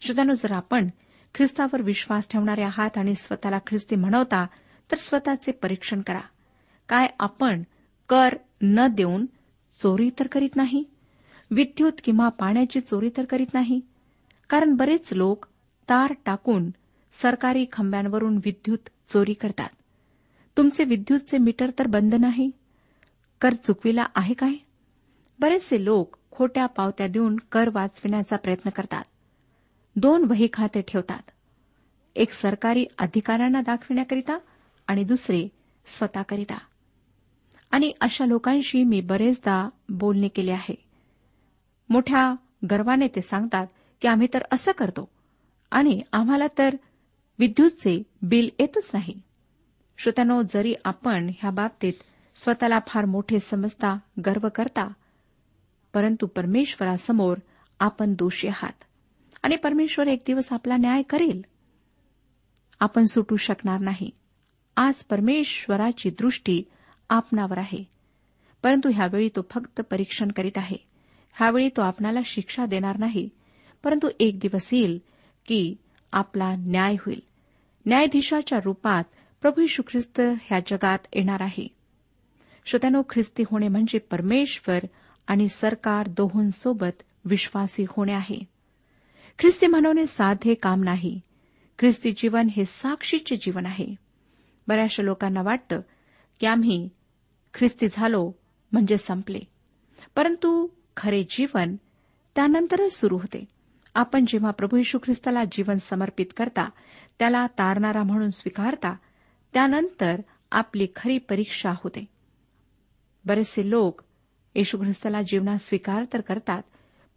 श्रोत्यानो 0.00 0.34
जर 0.34 0.52
आपण 0.52 0.88
ख्रिस्तावर 1.34 1.82
विश्वास 1.82 2.28
ठेवणारे 2.28 2.62
आहात 2.62 2.98
आणि 2.98 3.14
स्वतःला 3.14 3.58
ख्रिस्ती 3.58 3.96
म्हणवता 3.96 4.46
तर 4.90 4.96
स्वतःचे 4.96 5.52
परीक्षण 5.52 6.00
करा. 6.00 6.20
काय 6.88 7.06
आपण 7.20 7.62
कर 8.08 8.36
न 8.62 8.86
देऊन 8.86 9.26
चोरी 9.82 10.10
तर 10.18 10.26
करीत 10.26 10.56
नाही? 10.56 10.84
विद्युत 11.50 11.92
किंवा 12.04 12.28
पाण्याची 12.28 12.80
चोरी 12.80 13.10
तर 13.16 13.24
करीत 13.24 13.54
नाही? 13.54 13.80
कारण 14.50 14.74
बरेच 14.74 15.12
लोक 15.12 15.46
तार 15.88 16.14
टाकून 16.26 16.70
सरकारी 17.12 17.66
खांब्यांवरून 17.72 18.36
विद्युत 18.44 18.88
चोरी 19.08 19.32
करतात. 19.32 19.68
तुमचे 20.56 20.84
विद्युतचे 20.84 21.38
मीटर 21.38 21.70
तर 21.78 21.86
बंद 21.86 22.14
नाही? 22.14 22.50
कर 23.40 23.52
चुकविला 23.52 24.06
आहे 24.14 24.34
काय? 24.34 24.52
बरेचसे 25.40 25.84
लोक 25.84 26.16
खोट्या 26.34 26.66
पावत्या 26.66 27.06
देऊन 27.06 27.36
कर 27.52 27.70
वाचविण्याचा 27.72 28.36
प्रयत्न 28.36 28.70
करतात. 28.70 29.04
दोन 29.96 30.24
वही 30.24 30.48
खाते 30.52 30.80
ठेवतात. 30.80 31.30
एक 32.16 32.32
सरकारी 32.32 32.86
अधिकाऱ्यांना 32.98 33.60
दाखविण्याकरिता 33.60 34.38
आणि 34.86 35.04
दुसरे 35.04 35.48
स्वतःकरिता. 35.86 36.58
आणि 37.70 37.92
अशा 38.00 38.26
लोकांशी 38.26 38.84
मी 38.84 39.00
बरेचदा 39.00 39.68
बोलणे 39.88 40.28
केले 40.28 40.52
आहे. 40.52 40.74
मोठ्या 41.90 42.34
गर्वाने 42.70 43.08
ते 43.08 43.22
सांगतात 43.22 43.66
की 44.02 44.08
आम्ही 44.08 44.28
तर 44.34 44.42
असं 44.52 44.72
करतो 44.72 45.08
आणि 45.70 46.00
आम्हाला 46.12 46.46
तर 46.58 46.76
विद्युतचे 47.38 48.02
बिल 48.22 48.50
येतच 48.58 48.90
नाही. 48.94 49.20
श्रोत्यानो 49.98 50.42
जरी 50.50 50.74
आपण 50.84 51.30
ह्या 51.38 51.50
बाबतीत 51.50 51.92
स्वतःला 52.36 52.78
फार 52.86 53.04
मोठे 53.04 53.38
समजता 53.38 53.98
गर्व 54.26 54.48
करता 54.54 54.92
परंतु 55.94 56.26
परमेश्वरासमोर 56.26 57.36
आपण 57.80 58.14
दोषी 58.14 58.48
आहात. 58.48 58.84
आणि 59.42 59.56
परमेश्वर 59.56 60.06
एक 60.06 60.22
दिवस 60.26 60.52
आपला 60.52 60.76
न्याय 60.76 61.02
करेल. 61.02 61.44
आपण 62.80 63.04
सुटू 63.04 63.36
शकणार 63.36 63.80
नाही. 63.80 64.10
आज 64.76 64.94
परमेश्वराची 64.94 66.10
दृष्टी 66.10 66.62
आपणावर 67.08 67.58
आहे. 67.58 67.84
परंतु 68.62 68.90
ह्यावेळी 68.94 69.28
तो 69.28 69.46
फक्त 69.50 69.80
परीक्षण 69.80 70.30
करीत 70.30 70.52
आहे. 70.56 70.76
ह्यावेळी 71.32 71.68
तो 71.68 71.82
आपणाला 71.82 72.20
शिक्षा 72.24 72.66
देणार 72.66 72.98
नाही. 72.98 73.28
परंतु 73.84 74.08
एक 74.20 74.38
दिवस 74.38 74.74
येईल 74.74 74.98
की 75.46 75.76
आपला 76.12 76.54
न्याय 76.58 76.92
होईल. 76.92 77.20
न्यायाधीशाच्या 77.86 78.58
रूपात 78.64 79.04
प्रभू 79.40 79.66
ख्रिस्त 79.78 80.20
ह्या 80.20 80.58
जगात 80.60 80.98
येणार 81.14 81.42
आहे. 81.42 81.68
श्रोत्यानो 82.66 83.02
ख्रिस्ती 83.10 83.42
होणे 83.50 83.68
म्हणजे 83.68 83.98
परमेश्वर 83.98 84.78
आणि 85.26 85.48
सरकार 85.48 86.08
दोहोंसोबत 86.08 87.02
विश्वासी 87.24 87.84
होणे 87.88 88.12
आहे. 88.12 88.44
ख्रिस्ती 89.38 89.66
म्हणवणे 89.66 90.06
साधे 90.06 90.54
काम 90.54 90.82
नाही. 90.82 91.20
ख्रिस्ती 91.78 92.12
जीवन 92.16 92.48
हे 92.56 92.64
साक्षीचे 92.64 93.36
जीवन 93.36 93.66
आहे. 93.66 93.94
बऱ्याचशा 94.68 95.02
लोकांना 95.02 95.42
वाटतं 95.42 95.80
की 96.40 96.46
आम्ही 96.46 96.88
ख्रिस्ती 97.54 97.86
झालो 97.92 98.32
म्हणजे 98.72 98.96
संपले. 98.96 99.40
परंतु 100.16 100.68
खरे 100.96 101.24
जीवन 101.30 101.76
त्यानंतरच 102.34 102.92
सुरू 102.92 103.16
होते. 103.16 103.44
आपण 103.94 104.24
जेव्हा 104.28 104.50
प्रभू 104.50 104.76
यशू 104.76 104.98
ख्रिस्ताला 104.98 105.44
जीवन 105.52 105.76
समर्पित 105.76 106.26
करता 106.36 106.68
त्याला 107.18 107.46
तारणारा 107.46 108.02
म्हणून 108.02 108.30
स्वीकारता 108.30 108.96
त्यानंतर 109.52 110.20
आपली 110.52 110.86
खरी 110.96 111.18
परीक्षा 111.18 111.70
होते. 111.70 112.04
बरेचसे 113.24 113.70
लोक 113.70 114.03
येशू 114.54 114.78
ख्रिस्ताला 114.78 115.22
जीवनात 115.22 115.58
स्वीकार 115.58 116.04
तर 116.12 116.20
करतात 116.20 116.62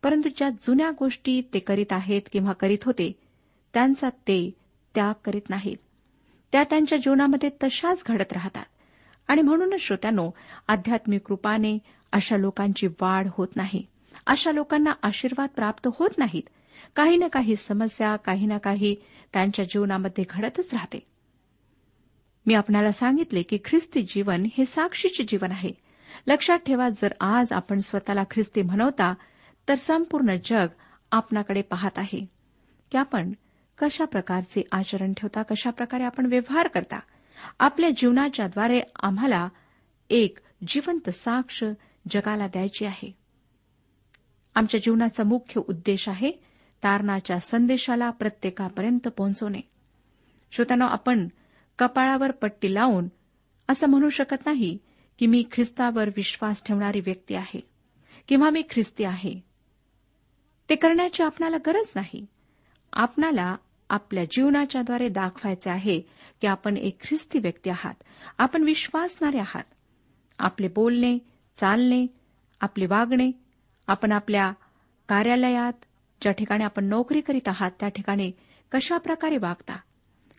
परंतु 0.04 0.30
ज्या 0.38 0.50
जुन्या 0.50 0.92
गोष्टी 1.00 1.42
ते 1.54 1.60
करीत 1.60 1.94
आहेत 1.94 2.22
किंवा 2.32 2.54
करीत 2.54 2.84
होते 2.84 3.20
त्यांचा 3.74 4.10
ते 4.10 4.52
त्याग 4.96 5.14
करीत 5.26 5.50
नाहीत. 5.50 5.78
त्या 6.52 6.64
त्यांच्या 6.64 6.98
जीवनामध्ये 6.98 7.50
तशाच 7.64 8.04
घडत 8.08 8.34
राहतात. 8.34 8.66
आणि 9.28 9.42
म्हणूनच 9.42 9.82
श्रोत्यानो 9.82 10.32
आध्यात्मिक 10.68 11.22
कृपाने 11.22 11.78
अशा 12.12 12.38
लोकांची 12.38 12.88
वाढ 12.88 13.28
होत 13.32 13.48
नाही. 13.56 13.86
अशा 14.28 14.52
लोकांना 14.52 14.92
आशीर्वाद 15.04 15.50
प्राप्त 15.56 15.88
होत 16.00 16.10
नाहीत. 16.18 16.44
काही 16.96 17.18
ना 17.18 17.28
काही 17.28 17.56
समस्या 17.56 18.16
काही 18.16 18.46
ना 18.46 18.58
काही 18.58 18.96
त्यांच्या 19.34 19.66
जीवनामध्ये 19.66 20.24
घडतच 20.30 20.74
राहते. 20.74 21.00
मी 22.46 22.54
आपणाला 22.54 22.92
सांगितले 22.92 23.44
की 23.44 23.58
ख्रिस्ती 23.66 24.02
जीवन 24.02 24.46
हे 24.58 24.66
साक्षीचे 24.66 25.24
जीवन 25.24 25.52
आहे. 25.52 25.87
लक्षात 26.28 26.60
ठेवा 26.60 26.90
जर 26.90 27.14
आज 27.20 27.54
आपण 27.54 27.80
स्वतःला 27.80 28.24
ख्रिस्ती 28.32 28.62
म्हणवता 28.62 29.14
तर 29.70 29.76
संपूर्ण 29.76 30.36
जग 30.46 30.68
आपणाकडे 31.12 31.62
पाहत 31.62 31.98
आहे 31.98 32.26
की 32.92 32.98
आपण 32.98 33.32
कशा 33.78 34.06
प्रकारचे 34.06 34.62
आचरण 34.72 35.14
ठेवता 35.14 35.42
कशा 35.42 35.70
प्रकारे 35.70 36.04
आपण 36.04 36.26
व्यवहार 36.26 36.68
करता. 36.68 37.00
आपल्या 37.60 37.90
जीवनाच्याद्वारे 37.98 38.82
आम्हाला 39.04 39.50
एक 40.10 40.38
जिवंत 40.68 41.10
साक्ष 41.10 41.64
जगाला 42.10 42.48
द्यायची 42.48 42.86
आहे. 42.86 43.16
आमच्या 44.56 44.80
जीवनाचा 44.80 45.24
मुख्य 45.24 45.62
उद्देश 45.68 46.10
आहे 46.10 46.32
तारणाच्या 46.84 47.40
संदेशाला 47.40 48.10
प्रत्येकापर्यंत 48.10 49.08
पोहोचवणे. 49.08 49.60
श्रोत्यानो 50.52 50.86
आपण 50.86 51.28
कपाळावर 51.80 52.32
पट्टी 52.32 52.74
लावून 52.74 53.08
असं 53.70 53.88
म्हणू 53.88 54.10
शकत 54.10 54.46
नाही 54.46 54.78
की 55.20 55.28
मी 55.28 55.44
ख्रिस्तावर 55.52 56.10
विश्वास 56.16 56.64
ठेवणारी 56.66 57.00
व्यक्ती 57.00 57.36
आहे 57.36 57.60
किंवा 58.28 58.50
मी 58.50 58.62
ख्रिस्ती 58.70 59.04
आहे. 59.04 59.44
ते 60.70 60.76
करण्याची 60.76 61.24
आपणाला 61.24 61.58
गरज 61.66 61.92
नाही. 61.96 62.26
आपणाला 62.94 63.56
आपल्या 63.90 64.24
जीवनाच्याद्वारे 64.32 65.10
दाखवायचे 65.10 65.70
आहे 65.70 66.00
की 66.42 66.48
आपण 66.48 66.78
एक 66.78 67.02
ख्रिस्ती 67.02 67.40
व्यक्ती 67.40 67.70
आहात. 67.70 67.94
आपण 68.38 68.64
विश्वासणारे 68.64 69.40
आहात. 69.40 69.64
आपले 70.40 70.68
बोलणे 70.68 71.18
चालणे 71.58 72.08
आपले 72.62 72.86
वागणे 72.86 73.32
आपण 73.88 74.12
आपल्या 74.12 74.52
कार्यालयात 75.10 75.74
ज्या 76.22 76.32
ठिकाणी 76.32 76.64
आपण 76.64 76.86
नोकरी 76.86 77.22
करीत 77.22 77.48
आहात 77.48 77.72
त्या 77.80 77.90
ठिकाणी 77.90 78.32
कशा 78.72 78.98
प्रकारे 78.98 79.38
वागता? 79.38 79.76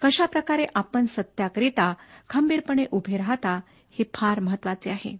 कशा 0.03 0.27
प्रकारे 0.27 0.65
आपण 0.75 1.05
सत्याकरिता 1.05 1.95
खंबीरपणे 2.31 2.85
उभे 2.91 3.17
राहता? 3.17 3.61
हे 3.91 4.05
फार 4.15 4.41
महत्त्वाचे 4.41 4.91
आहे. 4.91 5.17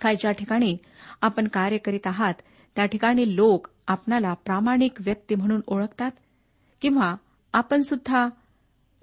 काय 0.00 0.14
ज्या 0.14 0.30
ठिकाणी 0.30 0.76
आपण 1.22 1.48
कार्य 1.48 1.78
करीत 1.78 2.06
आहात 2.06 2.34
त्या 2.76 2.86
ठिकाणी 2.86 3.36
लोक 3.36 3.68
आपणाला 3.88 4.32
प्रामाणिक 4.34 4.92
व्यक्ती 5.00 5.34
म्हणून 5.34 5.60
ओळखतात 5.66 6.10
किंवा 6.80 7.14
आपण 7.52 7.80
सुद्धा 7.80 8.28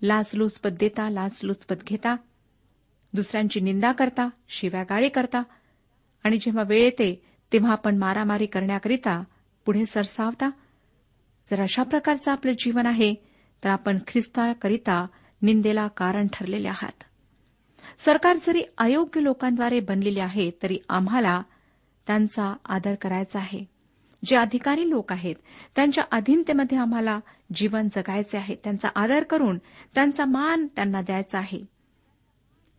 लाचलुचपत 0.01 0.69
देता 0.79 1.09
लाचलुचपत 1.09 1.83
घेता 1.87 2.15
दुसऱ्यांची 3.13 3.59
निंदा 3.59 3.91
करता 3.91 4.27
शिव्यागाळी 4.49 5.09
करता 5.09 5.43
आणि 6.23 6.37
जेव्हा 6.37 6.63
वेळ 6.67 6.83
येते 6.83 7.25
तेव्हा 7.53 7.71
आपण 7.71 7.97
मारामारी 7.97 8.45
करण्याकरिता 8.45 9.23
पुढे 9.65 9.85
सरसावता. 9.85 10.49
जर 11.47 11.61
अशा 11.61 11.83
प्रकारचं 11.83 12.31
आपलं 12.31 12.51
जीवन 12.51 12.85
आहे 12.85 13.13
तर 13.63 13.69
आपण 13.69 13.97
ख्रिस्ताकरिता 14.07 15.05
निंदेला 15.41 15.87
कारण 15.87 16.27
ठरलेले 16.33 16.67
आहात. 16.67 17.03
सरकार 18.05 18.37
जरी 18.47 18.63
अयोग्य 18.77 19.23
लोकांद्वारे 19.23 19.79
बनलेले 19.79 20.19
आहे 20.21 20.51
तरी 20.63 20.77
आम्हाला 20.89 21.41
त्यांचा 22.07 22.53
आदर 22.65 22.95
करायचा 22.95 23.39
आहे. 23.39 23.65
जे 24.25 24.35
अधिकारी 24.35 24.89
लोक 24.89 25.11
आहेत 25.11 25.35
त्यांच्या 25.75 26.03
अधीनतेमध्ये 26.11 26.77
आम्हाला 26.77 27.19
जीवन 27.55 27.87
जगायचे 27.91 28.37
आहे. 28.37 28.55
त्यांचा 28.63 28.87
आदर 28.95 29.23
करून 29.23 29.57
त्यांचा 29.95 30.25
मान 30.25 30.67
त्यांना 30.75 31.01
द्यायचा 31.01 31.39
आहे. 31.39 31.65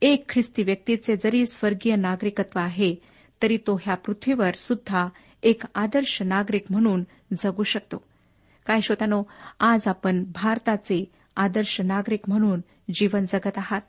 एक 0.02 0.30
ख्रिस्ती 0.30 0.62
व्यक्तीचे 0.62 1.16
जरी 1.16 1.46
स्वर्गीय 1.46 1.96
नागरिकत्व 1.96 2.58
आहे 2.60 2.94
तरी 3.42 3.56
तो 3.56 3.74
ह्या 3.74 3.94
पृथ्वीवर 3.94 4.54
सुद्धा 4.54 5.08
एक 5.42 5.62
आदर्श 5.74 6.22
नागरिक 6.22 6.64
म्हणून 6.70 7.04
जगू 7.38 7.62
शकतो. 7.62 7.96
काय 8.66 8.80
श्रोतानो 8.80 9.22
आज 9.60 9.88
आपण 9.88 10.24
भारताचे 10.34 11.04
आदर्श 11.36 11.80
नागरिक 11.80 12.20
म्हणून 12.28 12.60
जीवन 12.94 13.24
जगत 13.24 13.58
आहात. 13.58 13.80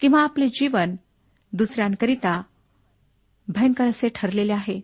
किंवा 0.00 0.22
आपले 0.22 0.48
जीवन 0.48 0.96
दुसऱ्यांकरिता 1.52 2.42
भयंकर 3.48 3.86
असे 3.86 4.08
ठरलेले 4.14 4.52
आहे. 4.52 4.80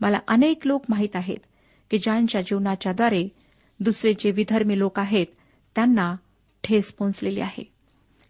मला 0.00 0.18
अनेक 0.28 0.66
लोक 0.66 0.84
माहीत 0.88 1.16
आहेत 1.16 1.38
की 1.90 1.98
ज्यांच्या 1.98 2.40
जीवनाच्याद्वारे 2.40 3.28
दुसरे 3.80 4.12
जे 4.12 4.30
विधर्मी 4.30 4.78
लोक 4.78 4.98
आहेत 4.98 5.26
त्यांना 5.74 6.16
ठेस 6.64 6.94
पोचलेली 6.94 7.40
आहे. 7.40 7.72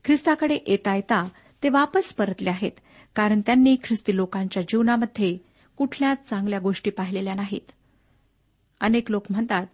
ख्रिस्ताकडे 0.05 0.59
येता 0.67 0.95
येता 0.95 1.29
ते 1.63 1.69
वापस 1.69 2.15
परतले 2.15 2.51
आहेत 2.51 2.73
कारण 3.15 3.41
त्यांनी 3.41 3.77
ख्रिस्ती 3.85 4.17
लोकांच्या 4.17 4.63
जीवनामध्ये 4.63 5.39
कुठल्याच 5.77 6.25
चांगल्या 6.25 6.59
गोष्टी 6.59 6.91
पाहिलेल्या 6.91 7.35
नाहीत. 7.35 7.73
अनेक 8.81 9.11
लोक 9.11 9.25
म्हणतात 9.31 9.67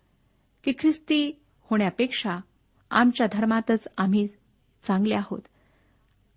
की 0.64 0.72
ख्रिस्ती 0.78 1.40
होण्यापेक्षा 1.60 2.38
आमच्या 2.90 3.26
धर्मातच 3.32 3.88
आम्ही 3.98 4.26
चांगले 4.82 5.14
आहोत. 5.14 5.40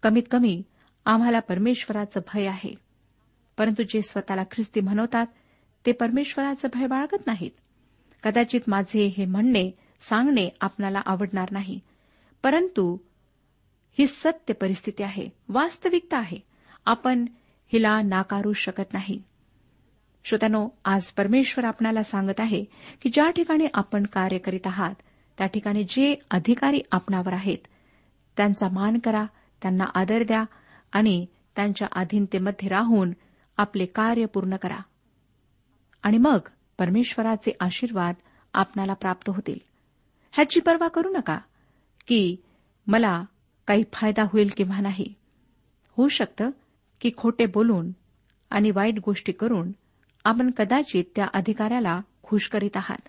कमीत 0.03 0.23
कमी 0.31 0.63
आम्हाला 1.05 1.39
परमेश्वराचं 1.39 2.19
भय 2.33 2.45
आहे. 2.45 2.75
परंतु 3.57 3.83
जे 3.83 4.01
स्वतःला 4.01 4.43
ख्रिस्ती 4.43 4.81
म्हणवतात 4.81 5.25
ते 5.85 5.91
परमेश्वराचं 5.91 6.67
भय 6.73 6.87
बाळगत 6.87 7.27
नाहीत. 7.27 7.51
कदाचित 8.23 8.61
माझे 8.67 9.05
हे 9.05 9.25
म्हणणे 9.25 9.71
सांगणे 9.99 10.49
आपणाला 10.61 11.01
आवडणार 11.05 11.47
नाही. 11.51 11.79
परंतु 12.43 12.97
ही 13.99 14.07
सत्य 14.07 14.53
परिस्थिती 14.53 15.03
आहे 15.03 15.29
वास्तविकता 15.49 16.17
आहे. 16.17 16.37
आपण 16.85 17.25
हिला 17.73 18.01
नाकारू 18.01 18.53
शकत 18.53 18.93
नाही. 18.93 19.23
श्रोत्यानो 20.25 20.69
आज 20.85 21.11
परमेश्वर 21.11 21.65
आपणाला 21.65 22.03
सांगत 22.03 22.39
आहे 22.39 22.63
की 23.01 23.09
ज्या 23.09 23.29
ठिकाणी 23.29 23.67
आपण 23.73 24.05
कार्य 24.05 24.37
करीत 24.37 24.67
आहात 24.67 24.95
त्या 25.37 25.47
ठिकाणी 25.47 25.83
जे 25.83 26.15
अधिकारी 26.31 26.81
आपणावर 26.91 27.33
आहेत 27.33 27.57
त्यांचा 28.37 28.67
मान 28.67 28.97
करा 28.97 29.25
त्यांना 29.61 29.85
आदर 29.95 30.23
द्या 30.23 30.43
आणि 30.91 31.25
त्यांच्या 31.55 31.87
अधीनतेमध्ये 31.91 32.69
राहून 32.69 33.11
आपले 33.57 33.85
कार्य 33.85 34.25
पूर्ण 34.25 34.55
करा. 34.55 34.79
आणि 36.03 36.17
मग 36.17 36.39
परमेश्वराचे 36.77 37.51
आशीर्वाद 37.59 38.15
आपणाला 38.53 38.93
प्राप्त 38.93 39.29
होतील. 39.29 39.59
ह्याची 40.31 40.59
पर्वा 40.59 40.87
करू 40.87 41.09
नका 41.09 41.37
की 42.07 42.35
मला 42.87 43.23
काही 43.67 43.83
फायदा 43.93 44.23
होईल 44.23 44.49
किंवा 44.57 44.79
नाही. 44.79 45.13
होऊ 45.97 46.07
शकतं 46.07 46.49
की 47.01 47.11
खोटे 47.17 47.45
बोलून 47.45 47.91
आणि 48.49 48.71
वाईट 48.71 48.99
गोष्टी 49.05 49.31
करून 49.31 49.71
आपण 50.25 50.51
कदाचित 50.51 51.03
त्या 51.15 51.25
अधिकाऱ्याला 51.33 52.01
खुश 52.23 52.47
करीत 52.47 52.77
आहात. 52.77 53.07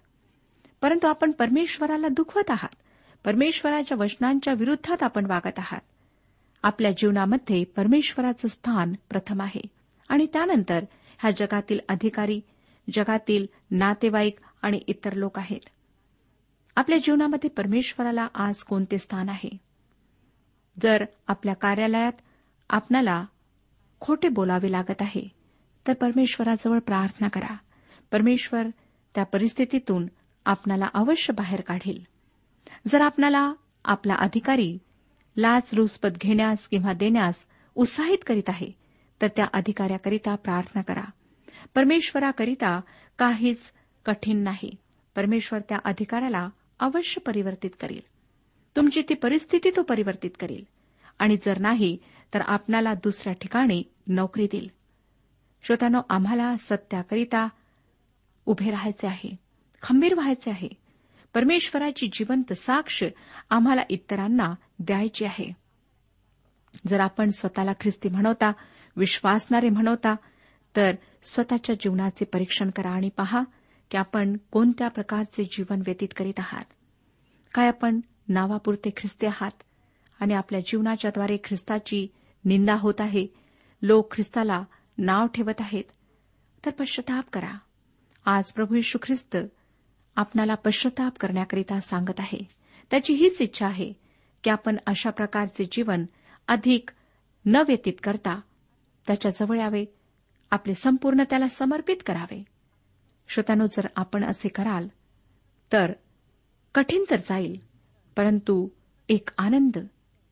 परंतु 0.82 1.06
आपण 1.06 1.30
परमेश्वराला 1.30 2.08
दुखवत 2.08 2.50
आहात. 2.50 2.74
परमेश्वराच्या 3.24 3.98
वचनांच्या 4.00 4.54
विरुद्धात 4.54 5.02
आपण 5.02 5.26
वागत 5.26 5.58
आहात. 5.58 5.80
आपल्या 6.62 6.90
जीवनामध्ये 6.90 7.64
परमेश्वराचं 7.64 8.48
स्थान 8.48 8.92
प्रथम 9.10 9.42
आहे. 9.42 9.60
आणि 10.08 10.26
त्यानंतर 10.26 10.84
ह्या 11.18 11.30
जगातील 11.30 11.78
अधिकारी 11.88 12.40
जगातील 12.92 13.46
नातेवाईक 13.70 14.38
आणि 14.62 14.80
इतर 14.86 15.12
लोक 15.12 15.38
आहेत. 15.38 15.60
आपल्या 16.76 16.98
जीवनामध्ये 16.98 17.50
परमेश्वराला 17.50 18.28
आज 18.34 18.56
कोणते 18.56 18.98
स्थान 18.98 19.28
आहे? 19.28 19.56
जर 20.82 21.04
आपल्या 21.26 21.54
कार्यालयात 21.54 22.12
आपणाला 22.70 23.24
खोटे 24.00 24.28
बोलावे 24.28 24.72
लागत 24.72 25.00
आहे 25.00 25.28
तर 25.86 25.92
परमेश्वराजवळ 25.92 26.78
प्रार्थना 26.78 27.28
करा. 27.28 27.56
परमेश्वर 28.12 28.66
त्या 29.14 29.24
परिस्थितीतून 29.24 30.06
आपणाला 30.44 30.86
अवश्य 30.94 31.32
बाहेर 31.32 31.60
काढेल. 31.60 32.04
जर 32.86 33.00
आपणाला 33.00 33.52
आपला 33.84 34.14
अधिकारी 34.14 34.78
लाच 35.38 35.74
लुचपत 35.74 36.09
घेण्यास 36.09 36.68
किंवा 36.68 36.92
देण्यास 36.92 37.46
उत्साहित 37.74 38.18
करीत 38.27 38.48
आहे 38.48 38.72
तर 39.22 39.27
त्या 39.27 39.46
अधिकाऱ्याकरिता 39.53 40.35
प्रार्थना 40.35 40.83
करा. 40.83 41.05
परमेश्वराकरिता 41.74 42.81
काहीच 43.18 43.72
कठीण 44.05 44.37
नाही. 44.37 44.77
परमेश्वर 45.16 45.61
त्या 45.61 45.79
अधिकाऱ्याला 45.85 46.48
अवश्य 46.81 47.20
परिवर्तित 47.20 47.70
करेल. 47.81 48.01
तुमची 48.77 49.03
ती 49.09 49.14
परिस्थिती 49.14 49.70
तो 49.77 49.83
परिवर्तित 49.83 50.31
करेल. 50.40 50.64
आणि 51.18 51.37
जर 51.37 51.59
नाही 51.59 51.98
तर 52.35 52.40
आपणाला 52.40 52.94
दुसऱ्या 52.94 53.33
ठिकाणी 53.33 53.83
नोकरी 54.07 54.46
देईल. 54.53 54.70
श्रोत्यानो 55.62 56.01
आम्हाला 56.09 56.57
सत्याकरिता 56.57 57.48
उभे 58.46 58.70
राहायचे 58.70 59.07
आहे 59.07 59.37
खंबीर 59.83 60.14
व्हायचे 60.14 60.51
आहे. 60.51 60.68
परमेश्वराची 61.34 62.08
जिवंत 62.12 62.52
साक्ष 62.52 63.04
आम्हाला 63.50 63.82
इतरांना 63.90 64.54
द्यायची 64.78 65.24
आहे. 65.24 65.52
जर 66.86 67.00
आपण 67.00 67.28
स्वतःला 67.28 67.72
ख्रिस्ती 67.72 68.08
म्हणवता 68.08 68.52
विश्वासणारे 68.96 69.68
म्हणवता 69.68 70.14
तर 70.76 70.94
स्वतःच्या 71.22 71.74
जीवनाचे 71.74 72.24
परीक्षण 72.24 72.70
करा 72.70 72.90
आणि 72.90 73.08
पहा 73.08 73.42
की 73.90 73.96
आपण 73.96 74.36
कोणत्या 74.50 74.88
प्रकारचे 74.88 75.44
जीवन 75.44 75.82
व्यतीत 75.86 76.08
करीत 76.16 76.34
आहात. 76.38 76.64
काय 77.54 77.68
आपण 77.68 78.00
नावापुरते 78.28 78.90
ख्रिस्ती 78.96 79.26
आहात? 79.26 79.62
आणि 80.20 80.34
आपल्या 80.34 80.60
जीवनाच्याद्वारे 80.60 81.36
ख्रिस्ताची 81.44 82.06
निंदा 82.44 82.74
होत 82.74 82.94
आहे? 82.98 83.26
लोक 83.82 84.14
ख्रिस्ताला 84.14 84.64
नाव 84.98 85.26
ठेवत 85.26 85.60
आहेत? 85.60 85.84
तर 86.66 86.70
पश्चाताप 86.70 87.24
करा. 87.32 87.58
आज 88.24 88.52
प्रभू 88.52 88.74
यशू 88.74 88.98
ख्रिस्त 89.02 89.36
आपणाला 90.18 90.54
पश्चाताप 90.54 91.18
करण्याकरिता 91.20 91.81
सांगत 91.81 92.18
आहे. 92.18 92.48
त्याची 92.90 93.14
हीच 93.14 93.40
इच्छा 93.40 93.66
आहे 93.66 93.92
की 94.44 94.50
आपण 94.50 94.76
अशा 94.87 95.11
प्रकारचे 95.11 95.64
जीवन 95.72 96.04
अधिक 96.48 96.90
न 97.46 97.57
व्यतीत 97.57 97.92
करता 98.02 98.40
त्याच्याजवळ 99.07 99.59
यावे 99.61 99.85
आपले 100.50 100.74
संपूर्ण 100.74 101.22
त्याला 101.22 101.46
समर्पित 101.46 101.96
करावे. 102.07 102.44
श्रोत्यानो 103.28 103.66
जर 103.66 103.87
आपण 103.96 104.24
असे 104.24 104.48
कराल 104.48 104.88
तर 105.72 105.92
कठीण 106.74 107.04
तर 107.11 107.16
जाईल 107.16 107.59
परंतु 108.16 108.68
एक 109.09 109.28
आनंद 109.38 109.78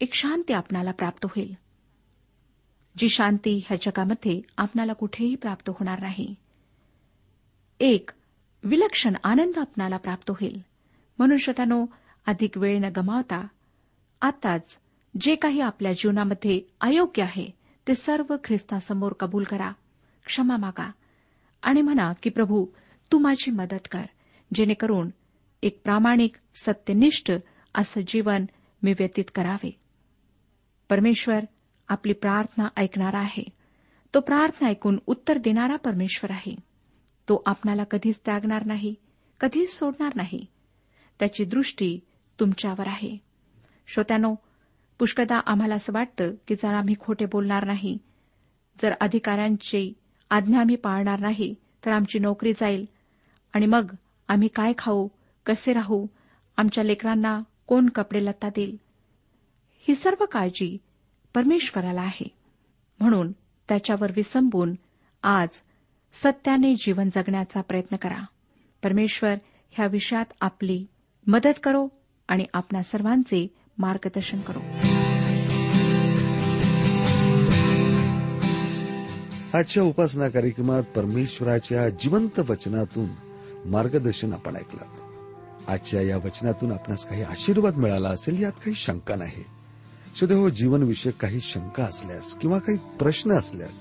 एक 0.01 0.14
शांती 0.14 0.53
आपणाला 0.53 0.90
प्राप्त 0.90 1.25
होईल. 1.25 1.55
जी 2.99 3.09
शांती 3.09 3.62
ह्या 3.66 3.77
जगामध्ये 3.83 4.40
आपणाला 4.59 4.92
कुठेही 4.92 5.35
प्राप्त 5.35 5.70
होणार 5.70 6.01
नाही. 6.01 6.35
एक 7.81 8.11
विलक्षण 8.68 9.14
आनंद 9.24 9.59
आपणाला 9.59 9.96
प्राप्त 9.96 10.31
होईल. 10.31 10.61
म्हणून 11.18 11.37
श्रोत्यानो 11.37 11.87
अधिक 12.26 12.59
वेळ 12.59 12.79
न 12.79 12.85
गमावता 12.85 13.46
आताच 14.20 14.79
जे 15.20 15.35
काही 15.35 15.61
आपल्या 15.61 15.92
जीवनामध्ये 15.92 16.61
अयोग्य 16.81 17.22
आहे 17.22 17.50
ते 17.88 17.94
सर्व 17.94 18.37
ख्रिस्तासमोर 18.44 19.12
कबूल 19.12 19.44
करा 19.44 19.72
क्षमा 20.26 20.57
मागा 20.57 20.90
आणि 21.62 21.83
म्हणा 21.83 22.12
की 22.22 22.31
प्रभू 22.31 22.66
तू 23.12 23.18
माझी 23.18 23.50
मदत 23.50 23.88
कर 23.90 24.02
जेणेकरून 24.55 25.11
एक 25.62 25.81
प्रामाणिक 25.85 26.37
सत्यनिष्ठ 26.55 27.33
असं 27.74 28.00
जीवन 28.07 28.44
मी 28.83 28.92
व्यतीत 28.92 29.24
करावे. 29.35 29.81
परमेश्वर 30.88 31.38
आपली 31.88 32.12
प्रार्थना 32.12 32.68
ऐकणारा 32.76 33.18
आहे. 33.18 33.44
तो 34.14 34.20
प्रार्थना 34.20 34.68
ऐकून 34.68 34.98
उत्तर 35.07 35.38
देणारा 35.38 35.76
परमेश्वर 35.76 36.31
आहे. 36.31 36.65
तो 37.28 37.42
आपणाला 37.46 37.84
कधीच 37.84 38.20
त्यागणार 38.24 38.66
नाही 38.66 38.94
कधीच 39.40 39.78
सोडणार 39.78 40.12
नाही. 40.14 40.46
त्याची 41.18 41.44
दृष्टी 41.44 41.98
तुमच्यावर 42.40 42.86
आहे. 42.88 43.16
श्रोत्यानो 43.86 44.34
पुष्कळदा 44.98 45.40
आम्हाला 45.46 45.74
असं 45.74 45.92
वाटतं 45.92 46.34
की 46.48 46.54
जर 46.54 46.74
आम्ही 46.74 46.94
खोटे 47.00 47.24
बोलणार 47.24 47.64
नाही 47.64 47.98
जर 48.82 48.92
अधिकाऱ्यांची 49.00 49.92
आज्ञा 50.30 50.60
आम्ही 50.60 50.76
पाळणार 50.76 51.20
नाही 51.20 51.54
तर 51.84 51.90
आमची 51.90 52.18
नोकरी 52.18 52.52
जाईल. 52.52 52.86
आणि 53.52 53.66
मग 53.66 53.94
आम्ही 54.28 54.48
काय 54.48 54.72
खाऊ 54.78 55.08
कसे 55.46 55.72
राहू 55.72 56.06
आमच्या 56.56 56.84
लेकरांना 56.84 57.42
कोण 57.66 57.88
कपडे 57.88 58.24
लत्ता 58.24 58.48
देईल? 58.48 58.76
ही 59.80 59.94
सर्व 59.94 60.24
काळजी 60.24 60.78
परमेश्वराला 61.34 62.02
आहे. 62.02 62.28
म्हणून 63.00 63.32
त्याच्यावर 63.68 64.12
विसंबून 64.16 64.74
आज 65.22 65.48
सत्याने 66.22 66.74
जीवन 66.74 67.09
जगण्याचा 67.09 67.61
प्रयत्न 67.61 67.96
करा. 67.96 68.24
परमेश्वर 68.83 69.35
ह्या 69.70 69.87
विषयात 69.87 70.24
आपली 70.40 70.87
मदत 71.26 71.59
करो 71.62 71.88
आणि 72.29 72.44
आपणा 72.55 72.83
सर्वांचे 72.83 73.46
मार्गदर्शन 73.79 74.40
करो. 74.40 74.59
आजच्या 79.59 79.83
उपासना 79.83 80.29
कार्यक्रमात 80.29 80.83
परमेश्वराच्या 80.83 81.88
जिवंत 81.88 82.38
वचनातून 82.38 83.09
मार्गदर्शन 83.70 84.33
आपण 84.33 84.57
ऐकलं. 84.57 84.85
आजच्या 85.68 86.02
या 86.02 86.16
वचनातून 86.16 86.72
आपणास 86.72 87.09
काही 87.09 87.22
आशीर्वाद 87.22 87.76
मिळाला 87.76 88.09
असेल 88.09 88.42
यात 88.42 88.52
काही 88.52 88.74
शंका 88.74 89.16
नाही. 89.16 89.44
सुदैव 90.16 90.38
हो, 90.38 90.48
जीवनविषयक 90.48 91.16
काही 91.16 91.40
शंका 91.40 91.85
असल्यास 91.85 92.33
किंवा 92.33 92.59
काही 92.59 92.79
प्रश्न 92.79 93.33
असल्यास 93.33 93.81